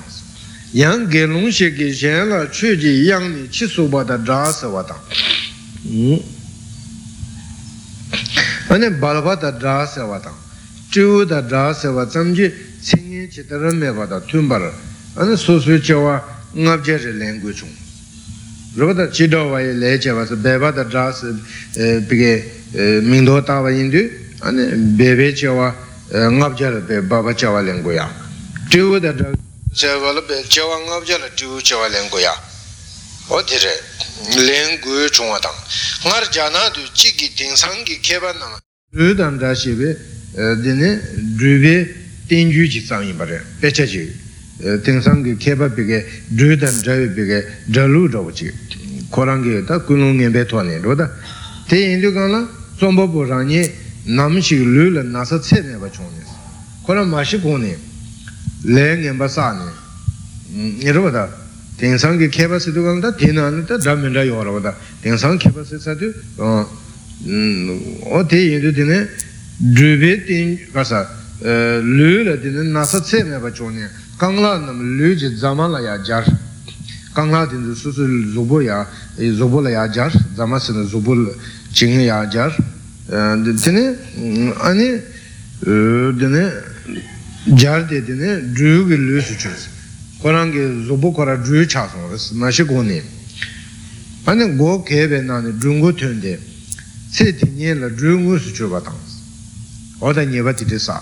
[0.79, 4.99] 양 게롱시게 젠라 최지 양니 치소바다 자서와다
[5.85, 6.19] 음
[8.70, 10.34] Ane balba da dra sewa tang,
[10.90, 14.72] chivu da dra sewa tsamji tsingin chitara meba da tunbar,
[15.14, 16.22] ane susu chewa
[16.54, 17.70] ngab je re len gu chung.
[18.76, 21.34] Rupa da chido waye le chewa se beba da dra se
[22.06, 22.44] pige
[23.02, 24.08] mingdo tawa indu,
[24.40, 25.74] ane bebe chewa
[26.12, 28.08] ngab je re baba chewa len gu ya.
[28.68, 29.30] Chivu da dra
[29.72, 32.08] sewa le chewa ngab je re chivu chewa len
[33.30, 33.80] 어디래?
[34.36, 35.50] 랭구 중화당.
[36.04, 38.58] ngar jana du chi gi ting sang gi ke ban na
[38.90, 39.94] du dan da shi be
[40.32, 41.00] de ne
[41.36, 41.94] du be
[42.26, 44.10] ten ju ji sang yi ba re pe che ji
[44.82, 48.18] ting sang gi ke ba be ge du dan ja be ge da lu da
[48.18, 48.50] wo ji
[49.10, 51.06] ko rang ge da ku nu ngen be to ne ro da
[51.68, 53.60] te yin du gan la zong bo bo rang ni
[54.04, 56.24] nam shi lu la na sa che ne ba chung ne
[56.82, 57.76] ko ma shi ko ne
[58.62, 59.68] le ngen ba sa ne
[60.80, 61.28] ni ro da
[61.80, 65.40] tēngsāng kī khēpa sīdhū kāng tā tēnā nā tā dhā mīndā yō rā bātā tēngsāng
[65.40, 66.12] khēpa sī sā tū
[68.12, 68.98] o tē yindu tēne
[69.76, 71.00] dhūbē tēng kāsā
[71.40, 73.88] lū lā tēne nāsā tsē mē bā chō nē
[74.20, 76.28] kāng lā nām lū jī dzāmā lā yā jār
[77.16, 78.84] kāng lā tēne sū sū zūbō yā
[79.40, 81.16] zūbō lā yā jār dzāmā sī nā zūbō
[81.72, 82.52] chīng yā jār
[83.08, 83.84] tēne
[84.68, 84.92] āni
[85.64, 86.46] tēne
[87.56, 89.79] jār tē tēne dhū lū sū chū
[90.21, 90.55] 조보야 조보라야 자 자마스는 조볼 징야 자 되네 아니 되네 자르데 되네 드르게 르스 추스
[90.55, 93.01] korangi zubu kora dhruyu chasong res, nashi goni.
[94.25, 96.37] Ani go kebe nani dhrungu tundi,
[97.11, 99.21] tse tinye la dhrungu su chuba tangs.
[99.99, 101.01] Oda nyeba titi sa.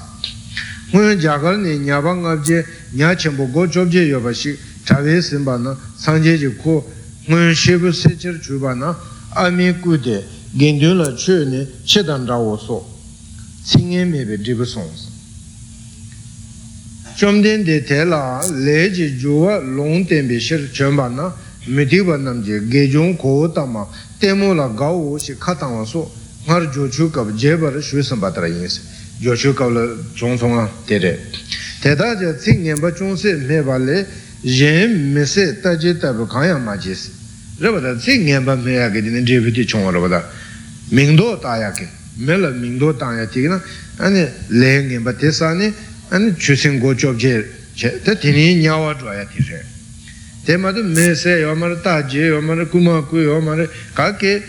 [0.91, 6.37] Nguyen jagal ni nyaba ngabje, nya chenpo go chobje yoba shik, chawe simba na, sanje
[6.37, 6.83] ji ku,
[7.27, 8.93] nguyen shibu sechir chuba na,
[9.35, 12.85] ami kude, gendun la chu ni, chedan rawo so.
[13.63, 15.06] Tsingen mebe dribu songs.
[17.18, 21.34] chomden de te la le juwa long ten be shir chomba na
[21.66, 23.88] mitikba nam je ge jong ko tama
[24.20, 26.08] temo la ga wo shi ka tang wa so
[26.46, 28.80] ngar jo chu kab je bar shu sam ba tra yin se
[29.18, 29.84] jo chu kab la
[30.16, 31.18] zong song a te re
[31.80, 34.06] te da je tsing nyen ba chong se me ba le
[34.42, 37.10] yen me se ta je ta ba ka ya ma je se
[37.58, 39.90] re ba da tsing nyen ba me ya ge din je bi ti chong wa
[39.90, 40.22] ba da.
[40.90, 43.60] Ming do ta ya ke me la ming do ta ya ti na
[43.96, 45.74] ane le nyen ba te sa ne
[46.09, 49.61] 아니 주신 고쪽제 제 대신이 냐와 줘야 되세
[50.45, 54.43] 대마도 메세 요마르 따제 요마르 구마쿠 요마르 가게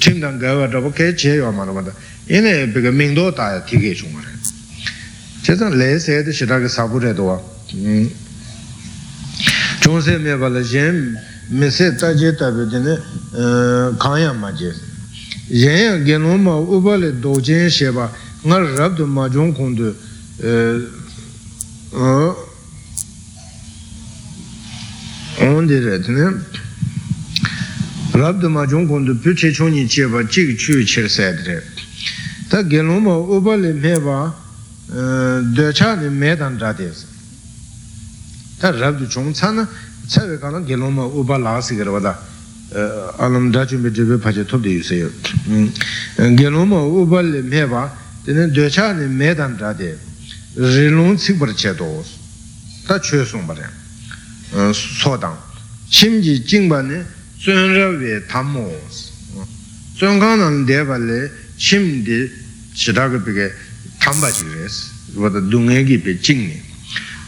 [0.00, 1.92] 팀당 가와도 보게 제 요마르 마다
[2.30, 4.26] 얘네 비가 민도 따야 되게 중요해
[5.42, 7.20] 제가 레세드 시라게 사부레도
[7.74, 8.10] 음
[9.82, 11.16] 종세 메발레 젠
[11.50, 12.88] 메세 따제 따베드네
[13.34, 14.72] 어 강야 마제
[15.50, 18.10] yen genoma ubale dojen sheba
[18.44, 19.94] ngar rabdu majong kundu
[25.39, 26.43] onde re tene
[28.11, 31.63] rabda ma jong kon du pye chong ni che ba ji chu che sa de
[32.49, 34.35] ta ge lo mo o ba le me ba
[35.53, 36.93] de cha ni me dan ra de
[38.57, 39.65] ta rabdu chong cha na
[40.07, 42.31] cha we ka na ge lo mo o ba la si ge ra da.
[43.17, 44.83] Alam da chu me de be pa che top de yu
[47.05, 47.91] ba
[48.25, 50.11] tene de cha ni me dan ra de
[50.55, 52.07] rilung tsikpar che toos,
[52.85, 53.69] ta che sungpa re,
[54.51, 55.37] hm, sotang.
[55.89, 57.05] Shimji jingpa ne
[57.37, 59.11] zun rawe tamo os.
[59.33, 59.41] Hm,
[59.95, 62.29] zun ka nang deba le shim di
[62.73, 63.53] chidaka peke
[63.97, 66.61] tamba chi res, wata dunghe ki pe jingni.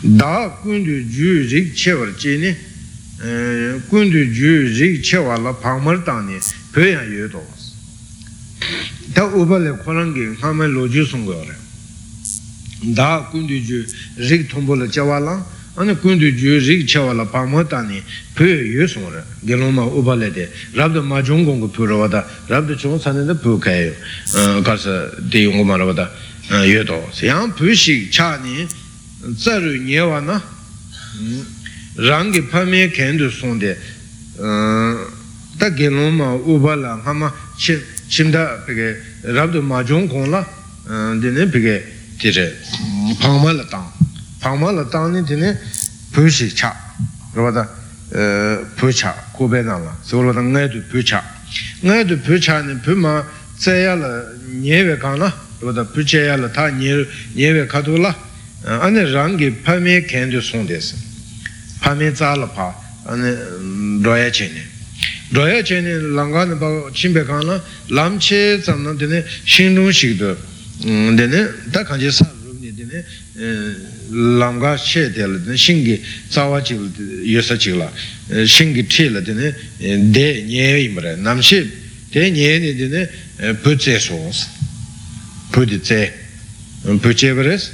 [0.01, 2.57] Da kundu ju rik che war che ne,
[3.21, 6.39] hm, kundu ju rik che war la pangmar tang ne,
[6.71, 7.73] pyo yang ye toos.
[9.13, 11.63] Ta upa le korangi kama loju sungpa re.
[12.93, 13.85] Da kundu ju
[14.17, 15.43] rik thombo la chewa lang
[15.75, 18.01] ane kundu ju rik chewa la pangmar tangni
[18.33, 20.49] pyo yu sungu re gelo ma upa le de.
[20.73, 25.09] Rabda ma chung gongu pyo ra wada rabda chung sanne da pyo kaya yu karsa
[25.19, 26.11] de yungu ma ra wada
[26.63, 28.67] yu to yang pyo shik cha ni
[29.35, 30.41] tsaru nye wa na
[31.95, 33.77] rangi pame kendo sonde
[35.57, 37.33] ta gelo ma upa la ngama
[38.07, 40.45] chimda peke rabda ma chung kong la
[41.19, 42.55] dine peke tire
[43.19, 43.91] pangma la tang
[44.39, 45.57] pangma la tang ni dine
[46.11, 46.75] pyo shik cha
[47.33, 47.67] rwada
[48.75, 51.23] pyo cha kube na la so rwada ngay du pyo cha
[51.81, 53.23] ngay du pyo cha ni pyo ma
[53.57, 58.15] tsaya la nyewe kang la rwada pyo chaya la ta nyewe kato la.
[58.65, 60.95] Ane rangi pame kendo song desi
[61.81, 62.73] pame tsa la pa
[63.05, 64.65] ane roya che ne
[65.29, 69.75] roya che ne langa ni pa chimbe kang la lam che tsam na dine shing
[69.77, 70.35] rung shik do
[70.83, 73.03] dine tā kāñcē sā rūpni dine
[74.39, 75.95] lāṅgā shē tēla dine shīngi
[76.29, 76.89] tsāwā chīla
[77.31, 77.87] yosā chīla
[78.43, 79.53] shīngi tīla dine
[80.11, 81.63] dē nyē imrē namshī
[82.11, 83.07] dē nyē ni dine
[83.63, 84.43] pū tsē sōs
[85.55, 86.01] pū di tsē
[86.99, 87.71] pū chē parēs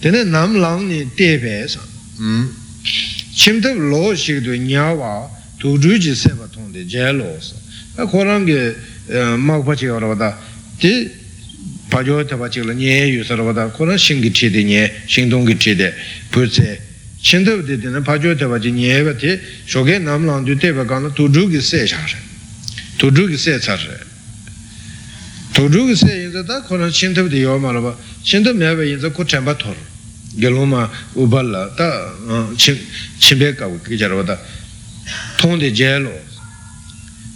[0.00, 1.78] dine nām lāṅ ni tē pēs
[3.34, 5.26] chim tab lō shīg tu nyā wā
[5.58, 7.52] tu rū jī sē pa tōng de jē lōs
[7.98, 8.58] kōrāṅ ki
[9.42, 10.30] mā kpa chī yā rā wadā
[10.78, 11.23] dī
[11.88, 14.90] pa jo te pa chik la nye yu sa wada korang shingi tri de nye
[15.76, 15.94] de
[16.30, 16.80] pu tse
[17.20, 20.56] chimtab de dine pa jo te pa chik nye wa te shoge nam lang du
[20.56, 22.18] te pa ka na tu ju gi se cha re
[22.96, 23.98] tu ju gi se cha re
[25.52, 28.56] tu ju gi se yin za da korang chimtab de yo ma la ba chimtab
[28.56, 29.00] me wa yin
[35.36, 36.10] tong de je lo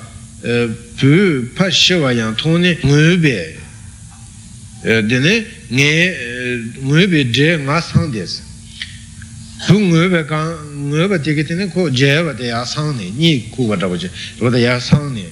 [0.96, 3.56] pu pa shwa yang tong ne ngu be.
[4.84, 6.18] Dene nge
[6.82, 8.44] ngu be de nga sang de sa
[9.68, 10.52] pu ngö bè kāng,
[10.92, 13.88] ngö bè tiki tini ko jē bè tē yā sāng nē, nī ku bā tā
[13.88, 14.10] bā chē,
[14.42, 15.24] rō tā yā sāng nē,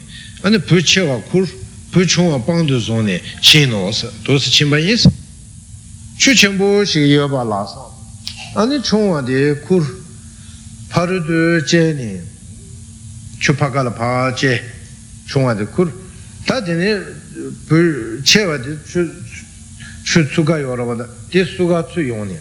[0.48, 1.48] ane pu chē wā kur,
[1.92, 5.12] wā pāng tu zōng nē, chī nō sā, tō sā chīmbā yī sā,
[6.18, 7.84] chū chēng bō shī yō bā lā sā,
[8.62, 9.84] ane chōng wā tē kur,
[10.92, 12.12] pā rū tu jē nē,
[13.40, 14.60] chū pā kā lā pā jē,
[15.28, 15.92] chōng wā tē kur,
[16.48, 16.96] tā tini
[17.68, 17.84] pu
[18.24, 22.24] chē wā tē chū tsū kā yō rā bā tā, tē sū kā tsū yō
[22.30, 22.40] nē,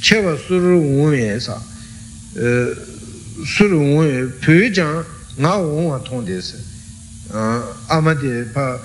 [0.00, 1.60] chewa suru wunwe sa
[3.44, 5.04] suru wunwe pyo jang
[5.36, 6.67] nga wunwa tong de se ama de pa pyo sa pyo lenga
[7.88, 8.78] 아마데 파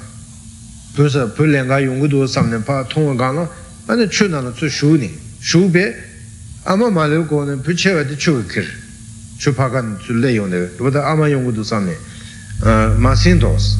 [0.95, 3.49] 부서 불랭가 용구도 삼는 파 통과가나
[3.87, 5.95] 아니 추나나 추 슈니 슈베
[6.65, 8.63] 아마 말고는 부채와도 추그
[9.37, 11.95] 추파간 줄래요네 보다 아마 용구도 삼네
[12.97, 13.77] 마신도스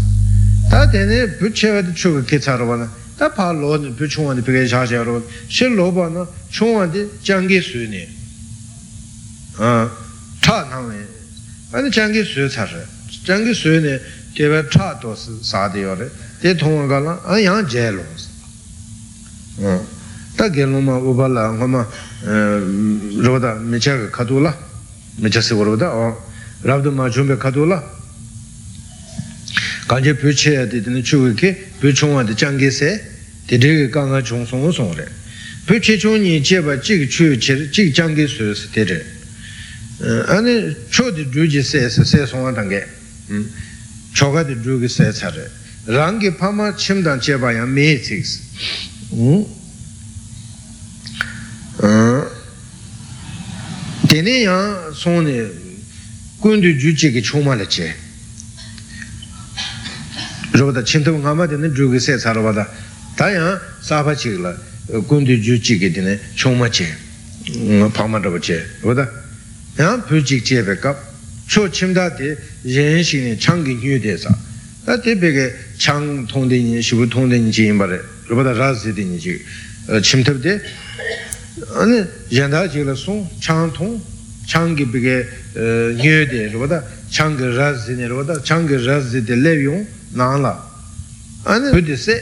[0.71, 8.08] 다데네 부채와도 추그 개차로나 다 팔로는 부충원이 비게 자제로 실로바나 충원이 장기 수니
[9.58, 9.91] 아
[10.41, 10.97] 타나네
[11.73, 12.76] 아니 장기 수 차서
[13.26, 14.02] 장기 수에
[14.34, 19.80] chewe cha to saadi yore, te thongwa ka la a yang je lo sa.
[20.36, 21.88] Ta ge lo ma upa la nga ma
[22.24, 24.56] rabda mecha ka kato la,
[25.15, 26.17] mecha si wa rabda,
[26.62, 27.82] rabda ma chumbe kato la,
[29.86, 33.12] kanje pyo che ya di dine chuwe ke, pyo chungwa di changi se,
[33.46, 35.08] di dhige ka nga chung song song re.
[35.65, 39.06] Pyo che chung ni che ba chik chuwe che, chik changi su se te re.
[40.26, 42.82] Ane cho di dhuji se se se songwa tangi,
[44.14, 45.49] choga de dhrugi se chare
[45.86, 48.39] rangi pama chimdan cheba ya me chikis
[49.09, 49.43] hmm?
[51.82, 52.41] ah.
[54.07, 55.61] tene ya soni
[56.39, 57.95] kundu ju chigi choma le che.
[60.51, 62.70] Robada chintab ngama tene dhrugi se chare wada
[63.16, 64.55] ta ya saba chigla
[64.88, 66.86] eh, kundu ju chigi tene choma che.
[67.53, 68.66] Hmm, pama dhrugi che.
[68.82, 69.09] Robada
[70.05, 71.12] pyo chik chebe kap
[71.48, 74.32] tā pū chō chimdā tē yēn shīk nē chāng kī nyū tē sā
[74.86, 75.46] tā tē pē kē
[75.78, 78.94] chāng tōng tē nī shibu tōng tē nī chī yīmbā rē rōpa tā rā sē
[78.96, 79.39] tē nī chīk
[80.02, 80.60] chimtabu tē
[81.84, 84.00] anē yandā chīk lā sōng chāng tōng
[84.48, 85.16] chāng kī pē kē
[86.00, 86.80] nyū tē rōpa tā
[87.12, 89.84] chāng kī rā sē nē rōpa tā chāng kī rā sē tē lē yōng
[90.16, 90.54] nāng lā
[91.44, 92.16] āni buddhi sē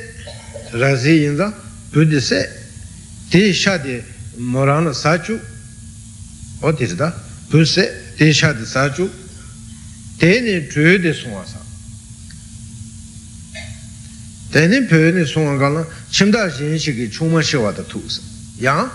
[0.74, 1.54] rāsī yīnzā
[1.94, 2.42] buddhi sē
[3.30, 4.02] tē shā tē
[4.38, 5.38] mō rāng lā sā chū
[6.62, 7.14] o tē rī tā
[7.52, 9.10] pū sē ten sha di sa chu
[10.18, 11.58] teni chwe di sungwa sa
[14.52, 18.22] teni pyo ni sungwa ka la chimda shen shi ki chungma shiwa da tu sa
[18.58, 18.88] yang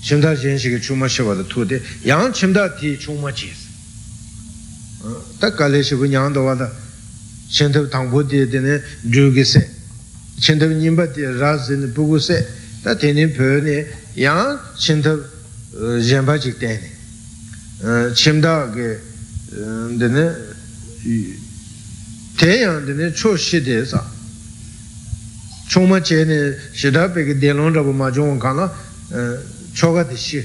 [0.00, 5.08] chimda shen shi ki chungma shiwa da tu de yang chimda ti chungma chi sa
[5.36, 6.72] ta ka le shi ku nyang da wa da
[7.50, 9.68] chintab tangpo di teni dhru ki se
[10.40, 12.42] chintab nyingpa di ra zini buku se
[12.80, 15.20] ta teni pyo ni yang chintab
[16.00, 16.93] yenpa chik teni
[17.84, 18.88] nē chim tā kē
[20.00, 20.24] tē nē
[22.40, 24.00] tē yāng tē nē chō shī tē sā
[25.68, 26.38] chō mā chē nē
[26.72, 28.66] shī tā pē kē tē lōng rā pō mā chō kā nā
[29.76, 30.40] chō kā tē shī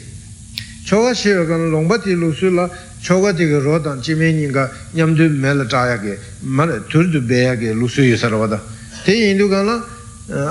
[0.84, 2.68] chō kā shī wā kā nā lōng bā tē lō sū lā
[3.02, 8.16] choga tiga rodan chime nyinga nyamdu mela chaya ke mara turdu beya ke lusu yu
[8.16, 8.62] sarvada
[9.04, 9.82] te yindu ka la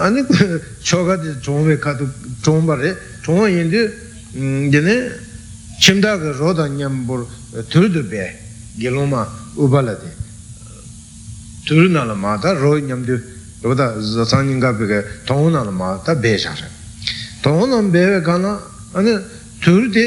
[0.05, 0.25] ane
[0.81, 2.09] choga ti chongwe katu
[2.43, 3.91] chongba re chongwa yindu
[4.33, 5.13] dine
[5.79, 7.27] chimda ka rodan nyambur
[7.69, 8.31] turdu beya
[8.79, 10.11] giloma ubala de
[11.67, 13.21] turu nala mata ro nyamdu
[13.63, 16.69] roda zasang nyinga peke tongu nala mata beya shara
[17.43, 18.61] tongu nala beya ka la
[18.95, 19.23] ane
[19.61, 20.05] turu de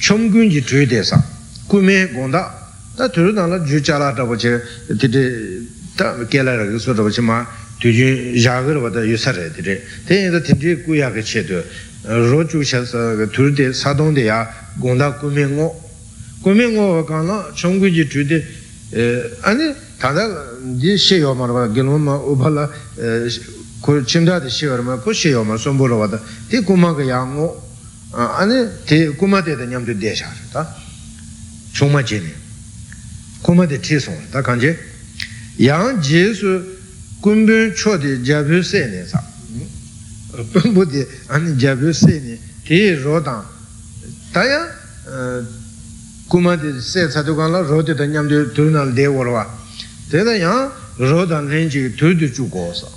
[0.00, 1.22] chomgunji chuy de sa
[1.68, 2.42] kume gonda
[2.96, 4.60] ta turu nala ju chala tabo che
[4.98, 7.46] titi ta kela raga su tabo che ma
[7.78, 11.62] tu ju yagar wada yusare tiri ten yin da tinti kuya ka che tu
[12.02, 14.48] ro chu sha sa turu de sadong de ya
[14.78, 15.80] gonda kume ngo
[16.42, 18.44] kume ngo wa ka na chongu ji chu de
[19.42, 22.70] ane tanda di she yo ma rwa gilwa ma ubala
[24.04, 27.02] chimda de she yo ma ku she yo ma sombo rwa da ti kuma ka
[27.02, 27.62] ya ngo
[28.12, 30.76] ane ti kuma de da nyam tu de sha ta
[31.72, 32.32] chungma je ne
[33.40, 34.76] kuma de ti song da kan je
[35.56, 36.73] yang je su
[37.24, 39.24] kunbun cho de jabyu se ne sa
[40.52, 43.42] pumbu de ani jabyu se ne ti ro dang
[44.30, 44.60] ta ya
[46.28, 49.06] kuma de se sa tu kan la ro de da nyam de tu na de
[49.06, 49.46] wo wa
[50.10, 52.88] te da yang ro dang len ji tu du ju go sa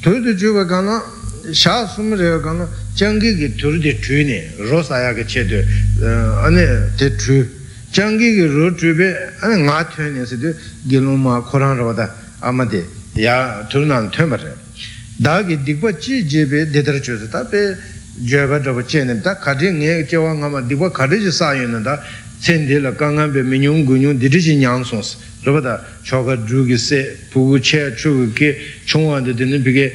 [0.00, 1.04] tu du ju ba kan la
[1.52, 4.40] sha sum re kan la jangi ki tur de chu ne
[4.70, 5.60] ro sa ya ke che de
[6.44, 7.46] ane de chu
[7.92, 9.08] jangi ki ro chu be
[9.40, 10.36] ane nga tu ne se
[12.45, 12.85] de gilum ma koran ro da ama de
[13.15, 14.53] ya tur nan tu ma re
[15.17, 17.77] da ki dikpa chi je be de dar chu se ta be
[18.23, 21.07] je ba do che ne ta ka de nge che wa nga ma dikpa ka
[21.07, 22.03] de ji sa yin na da
[22.39, 25.17] sen de la ka ngan be mi nyung gu nyung de ji nyang song se
[25.43, 29.23] ro ba da cho ga ju gi se pu gu che chu gi chung wan
[29.23, 29.91] de de ne bi ge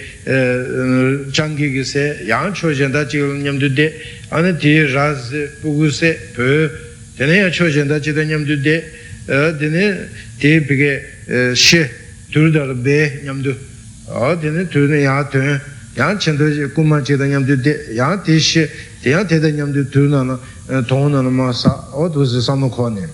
[1.33, 3.95] 장기 기세 양 초전다 지금 냠도데
[4.31, 6.69] 아니 디 라즈 부구세 부
[7.19, 8.93] 되네야 초전다 지도 냠도데
[9.29, 10.09] 어 되네
[10.41, 11.87] 디 비게 시
[12.32, 13.54] dhūrudhāla bē ñamdhū
[14.08, 15.60] ā tēne dhūrudhā yā tēne
[15.98, 17.56] yā chantā kūmā chētā ñamdhū
[17.96, 18.64] yā tēshē
[19.04, 20.40] yā tētā ñamdhū dhūrudhā na
[20.88, 23.06] tōngā na mā sā ā dhūsī sāma khuā nē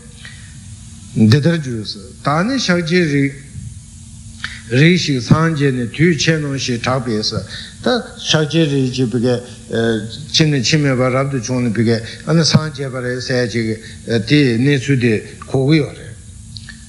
[1.18, 3.24] dhētā dhūsī tāni shāk chē rī
[4.78, 7.42] rī shī sāng chē nē dhū chē nō shī tā bē sā
[7.82, 9.36] tā shāk chē rī chī bī kē
[10.30, 11.98] chī nē chī mē bā rāb dhū chōng nē bī kē
[12.30, 15.18] ā nē sāng chē bā rē sā chē kē tī nē sū tī
[15.50, 16.08] kōgī yō rē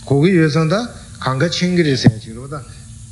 [0.04, 2.62] kōgī yō sāng tā kāng kā chīng kī rī sā chī rō tā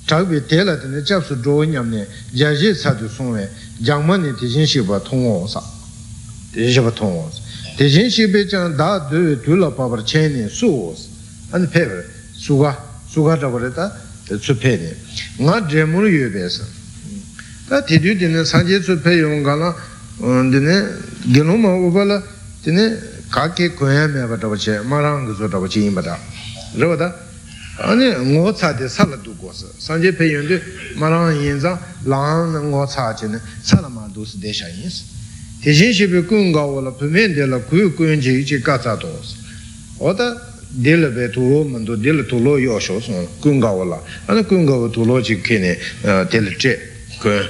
[0.06, 3.10] chāk bē tē lā tī nī chāp sū chō nyam nī jā jī sā tū
[3.10, 3.48] sōng wē
[3.82, 5.62] jāng mā nī tī shīn shī bā tōng wō sā
[6.54, 7.42] tī shī bā tōng wō sā
[7.78, 10.94] tī shīn shī bē chāng dā tū tū lā pā rā chē nī sū wō
[10.94, 12.04] sā anā pē bā rē
[12.38, 12.72] sū gā
[13.10, 13.90] sū gā chā bā rē tā
[14.30, 14.94] tsupē ne
[15.42, 16.62] ngā dremur yu bē sā
[17.66, 19.74] tā tidu dine sāngye tsupē yung kā na
[20.54, 22.22] dine gino ma upa la
[22.62, 22.94] dine
[23.34, 26.02] kā kē kuya mē bā tabu che mā rāng gu su tabu che yin bā
[26.06, 26.14] tā
[26.78, 27.25] rā bā tā
[27.78, 30.60] ane ngō tsā de sā la du gu sā sāngye pē yung de
[30.96, 31.76] mā rāng yin zā
[32.08, 35.04] lāng ngō tsā che ne sā la mā du sā de shā yin sā
[35.60, 38.30] te shin shi pē kuya ngā wā la pē mē de la kuya kuya che
[38.32, 39.36] yi che kā tsā do sā
[40.00, 40.32] o tā
[40.72, 44.00] dēla bē tūlō mandō dēla tūlō yō shō sōng kūngā wā lā
[44.32, 45.76] ānā kūngā wā tūlō chī kēne
[46.32, 46.72] dēla chē
[47.20, 47.44] kūng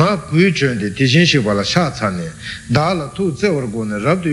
[0.00, 2.24] ngā kūyū chōng dē tēshīn shī wā lā shā tsā nē
[2.72, 4.24] dā lā tū tsē wā rā gō nē rāb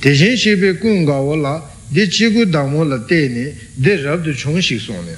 [0.00, 4.60] 대신 shebe kun ga wo la, de chigu damo la te ne, de rabdu chung
[4.60, 5.16] shik song ne.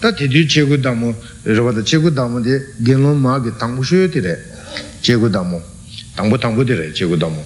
[0.00, 4.20] Ta te du chigu damo, rabada chigu damo de genlong maa ge tangbu shuyo te
[4.20, 4.44] re,
[5.00, 5.62] chigu damo,
[6.14, 7.44] tangbu tangbu de re, chigu damo.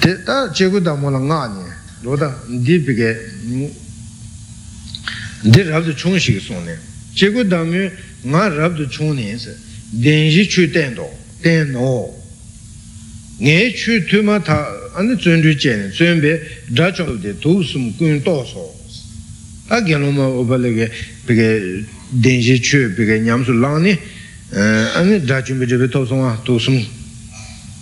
[0.00, 3.16] Te ta chigu damo la nga ne, roda di pige,
[5.42, 6.76] de rabdu chung shik song ne.
[7.14, 7.88] Chigu damo
[8.22, 9.56] nga rabdu chung ne se,
[9.90, 11.08] denji chu ten do,
[11.40, 12.17] ten no
[13.40, 17.38] nge chu tu ma ta ane zun ru che ne zun be dra chong de
[17.38, 18.74] tu sum kun to so
[19.68, 20.90] a gen lo ma oba le ge
[21.24, 23.96] pe ge den je chu pe ge nyam su lang ne
[24.94, 26.84] ane dra chong be je be to sum wa tu sum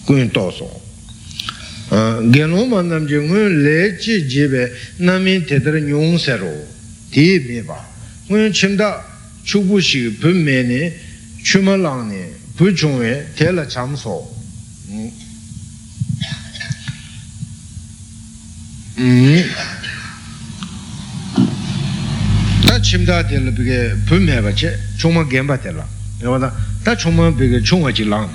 [0.05, 0.69] kun to so
[2.31, 6.19] gen lo ma nam je ngun le chi je be na min te dar nyong
[6.19, 6.53] se ro
[7.09, 7.81] ti me ba
[8.29, 9.03] ngun chim da
[9.43, 10.93] chu bu shi pu me ne
[11.43, 14.35] chu ma lang ne pu chung we te la cham so
[22.65, 25.85] tā chimdā tēla bīgē pūmē mē bā chōngmā gēmbā tēla
[26.23, 26.49] yawā tā
[26.81, 28.33] tā chōngmā bīgē chōngwā jī lāng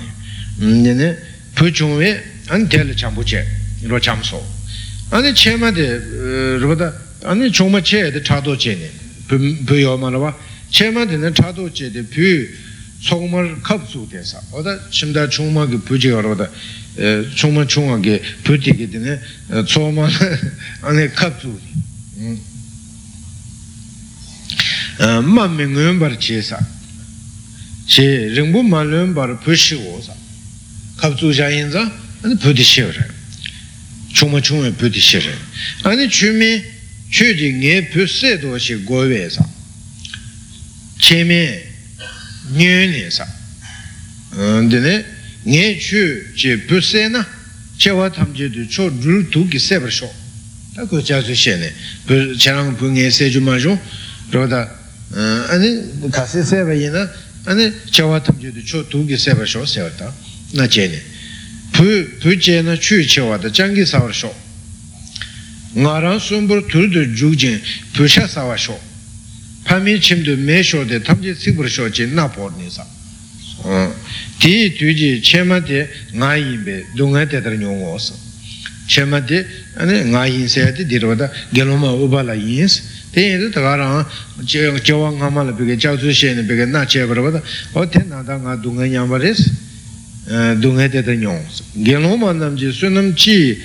[0.62, 1.08] nē
[1.58, 2.14] pū chōngwē
[2.54, 3.42] ān tēla chāmbū chē
[3.90, 4.38] rō chām sō
[5.10, 5.98] ān chē mā tē
[6.62, 6.94] rō tā
[7.26, 8.88] ān chōngmā chē tē chā tō chē nē
[9.66, 10.30] pū yō mā rā bā
[10.70, 12.46] chē mā tē nē chā tō chē tē pū
[13.02, 16.46] sōgmā kāp sū tē sā wā tā chimdā chōngmā kī pū chē rō tā
[16.96, 19.14] chōngmā chōngwā kī pū tē kī tē nē,
[19.64, 20.04] chōngmā
[20.84, 21.62] ān kāp sū tē,
[25.24, 26.60] mā mī ngūyōn bār chē sā,
[27.88, 28.04] chē
[28.36, 30.12] rīngbū mā lūyōn bār pū shī wō sā,
[31.00, 31.72] kāp tsū chā yin
[32.36, 33.08] pū tī shē rē,
[34.12, 35.32] chū mā chū mā pū tī shē rē,
[35.88, 36.60] anī chū mī
[37.08, 39.48] chū jī ngē pū sē tō shī gō wē sā,
[41.00, 41.40] chē mī
[42.52, 43.24] nyū nē sā,
[44.68, 44.78] dī
[45.44, 47.26] nye chu che puse na
[47.76, 50.12] chewa tamche tu cho dhul tu ki sebar sho
[50.74, 53.78] ta ku cha su she ne charang pu nge se ju ma zhung
[54.30, 54.78] ro da
[55.48, 57.10] ane kasi sebar yi na
[57.44, 60.14] ane chewa tamche tu cho tu ki sebar sho sebar ta
[60.52, 61.02] na che ne
[61.72, 64.32] pu, pu che na chu chewa da changi sabar sho
[65.74, 67.60] nga rang sumbur tur du juk jing
[67.92, 68.78] pu sha sabar sho
[69.64, 73.01] pami chim du me sho de tamche sikbar sho che na por ni sabar
[73.62, 75.86] tī tū jī chēma tī
[76.18, 78.14] ngā yīn bē dōngā tē tar nyō ngō sā
[78.90, 79.38] chēma tī
[79.78, 82.82] ngā yīn sē tī tī rwa tā gēlō mā ubā lā yīn sā
[83.14, 84.02] tē yī tī tā kā rā
[84.42, 87.14] chēwā ngā mā lā pī kē chā tsū shē nī pī kē nā chē pā
[87.14, 87.40] rā tā
[87.78, 89.46] o tē nā tā ngā dōngā nyā pā rē sā
[90.58, 93.62] dōngā tē tar nyō sā gēlō mā nām jī sū nām chī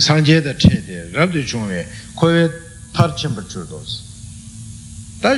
[0.00, 1.84] sāng chē tā chē tē rāb tī chōng wē
[2.16, 2.48] kō wē
[2.96, 4.08] thār chēm pā chū tō sā
[5.20, 5.36] tā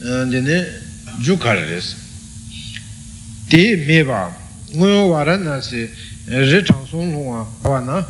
[0.00, 0.66] dine
[1.20, 1.96] ju kar res
[3.48, 4.30] te me ba
[4.74, 5.88] nguyo wara na si
[6.26, 8.06] re chang song longwa wa na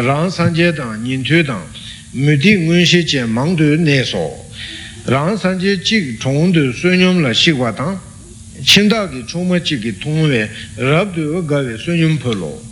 [0.00, 1.62] rang san je dang nin tu dang
[2.12, 4.32] mu di ngun shi che mang du ne so
[5.06, 7.98] rang san je chik chong du su nyum la shi wa dang
[8.62, 12.16] chin da ki chung ma chi ki tong we rab du ga we su nyum
[12.16, 12.62] pu lo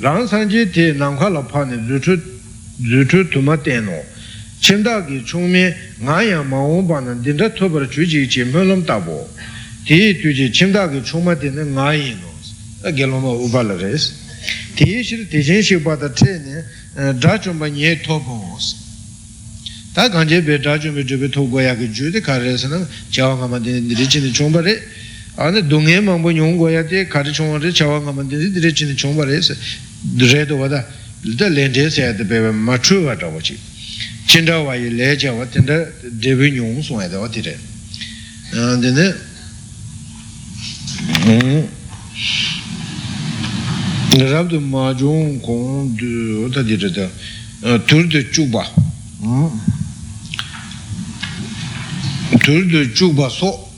[0.00, 1.98] rang san je te nang kwa la pa ne zu
[3.06, 4.04] chu tu ma ten no
[4.62, 4.64] lō, rāng sāngcē tē nāng khā lā pā nē rū chū, rū chū tū mā
[4.64, 5.64] tē nō, chīn dā kī chōng mē
[6.00, 8.60] ngā yā mā wō pā nā dīn dā tō pā rā chū chī chī mō
[8.66, 9.18] lōm tā bō,
[9.86, 12.30] tī tū chī chīn dā kī chōng mā tē nē ngā yī nō,
[12.82, 14.26] tā gē lō mā wō pā lā rē sī.
[14.76, 18.66] tī shir tī shīn shī pa tā tē nē dā chūmbā nye tō pō wōs
[19.96, 22.54] tā kāñcē bē dā chūmbā chū bē tō gō yā kī chū tē kā rē
[22.60, 24.74] sā nā chā wā ngā mā tē nē rī chī nē chōng bā rē
[25.40, 27.98] ā nē dōng yē māng bō nyōng gō yā tē kā rī rē chā wā
[28.04, 29.40] ngā mā tē nē rī chī nē chōng bā rē
[30.44, 30.84] tō wā tā
[31.40, 33.56] tā lēn tē sā yā mā chū wā chī
[34.26, 35.76] ndā
[36.22, 37.54] dē bē nyōng sō yā tā wā tē rē
[38.82, 39.06] tē nē
[44.24, 47.08] rabdu ma jung kong du ta di rida
[47.86, 48.64] tur du chukba
[52.44, 53.68] tur du chukba so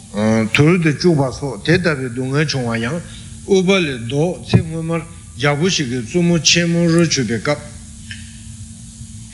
[0.53, 3.01] tur du chukba so te tabi dunga chungwa yang
[3.47, 5.05] uba le do tse mumar
[5.37, 7.59] jabu shiki tsumu che mu ru chubi kap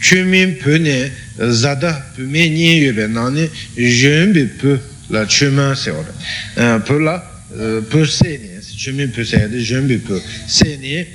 [0.04, 1.10] chumin pyo ne
[1.50, 4.78] zada pyo me nyen yo be nani yun bi pyo
[5.08, 6.12] la chumin se ora
[6.56, 10.76] e, pyo la e, pyo se ne chumin pyo se de yun bi pyo se
[10.76, 11.06] ne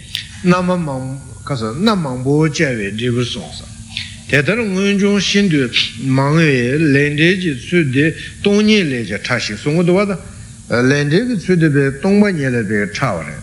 [0.42, 3.66] nama mang kasa na mang bo je we de bu song sa.
[4.28, 5.70] Te dar ngun jong shin de
[6.02, 9.94] mang we len de ji su de dong ni le je cha shi song do
[9.94, 10.18] wa da.
[10.68, 13.38] E, len de ji su de be dong ba ni le be cha wa le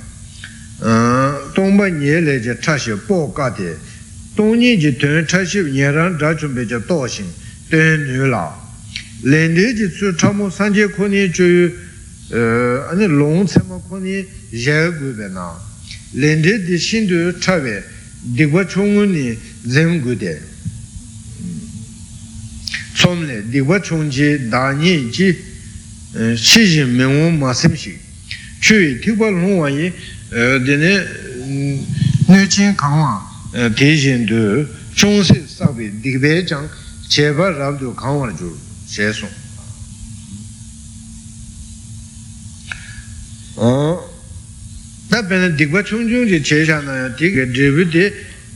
[1.55, 3.95] dong ba ni le je cha shi bo ga de.
[4.37, 7.29] tōngyī jī tōng chāshīb nyērān dāchūmbē jā tōshīng,
[7.73, 8.45] tōng nū lā.
[9.25, 11.67] Lēndē jī tsū chāmū sāngyē kōnyī chū yu,
[12.93, 15.47] anī lōng tsēmā kōnyī yā gu bē nā.
[16.21, 17.81] Lēndē dī shīndu chāwē,
[18.37, 19.25] dīgwa chōngu nī
[19.65, 20.35] dzēm gu dē.
[22.97, 25.33] Tsōm lē, dīgwa chōng jī dānyī jī
[26.37, 27.97] shī jī mē ngō mā sēm shī.
[28.61, 29.89] Chū yu tīkwa lōng wā yī,
[30.61, 30.93] dī nē
[32.29, 33.26] nū chīng kāng.
[33.54, 36.68] kangwa te jin du chong se sakwe dikbe chang
[37.08, 38.58] cheba rabdu kangwa ju
[38.88, 39.32] she song
[45.12, 48.06] tā pēnā dīkpa chūng chūng jī chē shā na yā dīk dribu dī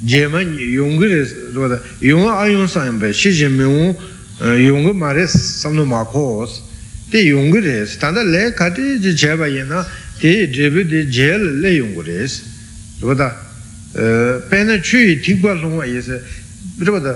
[0.04, 1.24] 제만 용거레
[1.54, 3.96] 로다 용 아용 상배 시진명우
[4.44, 6.62] 용거 말에 삼노 마코스
[7.12, 9.88] 데 용거레 스탄다 레 카티 제 제바이나
[10.20, 12.44] 데 제베데 제를 레 용거레스
[13.02, 13.40] 로다
[13.95, 16.21] pēnā chū tīkwa lōngwa yīsā,
[16.79, 17.15] rīpa tā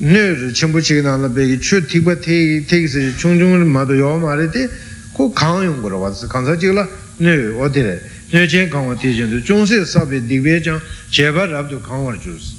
[0.00, 3.92] nē rī chīmbu chīka nāla bēki chū tīkwa tēki sā chūng chūng rī mā tu
[3.92, 4.68] yō mā rī tē,
[5.12, 6.84] kō kāng yōng kura wā tsā, kāng sā chīka lā
[7.20, 7.94] nē wā tē rē,
[8.32, 10.80] nē chēn kāng wā tē chēn tu, chūng sē sā bē dīk bē chāng,
[11.12, 12.56] chē bā rāb tu kāng wā rī chūs,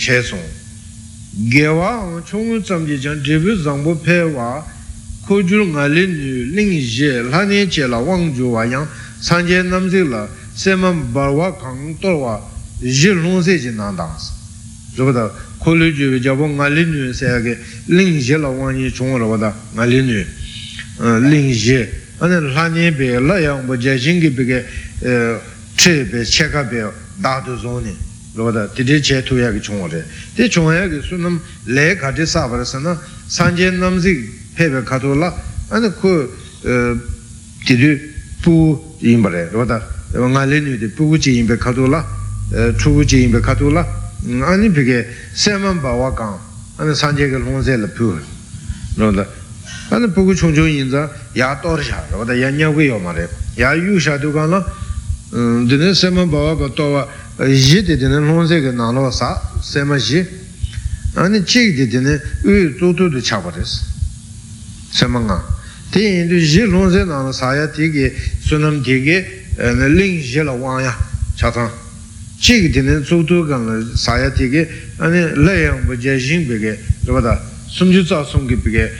[0.00, 0.48] chē sōng.
[1.52, 1.92] Gē wā
[2.24, 4.64] chūng tsam jī chāng, dē bē zāng bō pē wā,
[5.28, 8.64] kō chū ngā lī nū, līng yī chē, lā nē chē lā wāng chū wā
[8.64, 8.88] yāng,
[9.20, 10.24] sāng chē nam sē lā,
[10.56, 12.40] sēmā bārvā kāṅ tōrvā
[12.80, 14.32] yī rōng sē jī nā dāngsī
[14.96, 15.24] rōpa tā
[15.60, 17.52] kōlī jū jāpō ngā lī nū sē yā kē
[17.92, 20.18] līng yī lā wā nī chōng rōpa tā ngā lī nū
[21.28, 21.80] līng yī
[22.24, 24.58] anā lā nī bē lā yāng bō jā shīng kī bē kē
[25.76, 26.88] chē bē chē kā bē
[27.20, 27.92] dā tu zōng nī
[28.36, 29.36] rōpa tā tī tī chē tu
[40.14, 42.02] ngā lēnyu dē pūgu chī yīmbē kato lā,
[42.78, 43.82] chūgu chī yīmbē kato lā,
[44.22, 44.98] āni pī kē
[45.34, 46.38] sēmān bā wā kāng,
[46.78, 48.14] āni sāñcē kē lōng sē lā pū,
[48.96, 49.26] rō dā,
[49.90, 53.00] āni pūgu chūng chūng yīn zā yā tōr shā, rō dā yā nyā gu yō
[53.02, 53.26] mā rē,
[53.58, 54.62] yā yū shā tū kāng lā,
[55.66, 57.06] dē nē sēmān bā wā bā tō wā,
[57.50, 60.22] yī dē dē nē lōng sē kē nā lō sā, sēmā yī,
[61.18, 62.14] āni chī dē dē nē
[62.46, 63.82] wī tū tū dē chā bā rē sā,
[65.02, 65.38] sēmā ngā,
[65.90, 66.02] tē
[68.46, 70.94] sunam tē kē ling xie la wang ya
[71.34, 71.70] cha tang
[72.38, 75.96] chi ki tene zu tu gang la sa ya ti ke ane le yang bu
[75.96, 78.90] jie xin bi ke rwa da sum ju za sum ki bi ke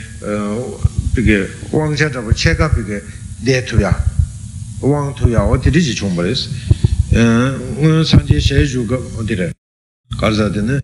[1.13, 3.03] bi ke wang cha cha bu che ka bi ke
[3.43, 3.93] de tu ya
[4.81, 6.49] wang tu ya o ti ri ji chung ba res
[7.11, 9.51] san jie xie ju ga o ti re
[10.19, 10.81] ka za tene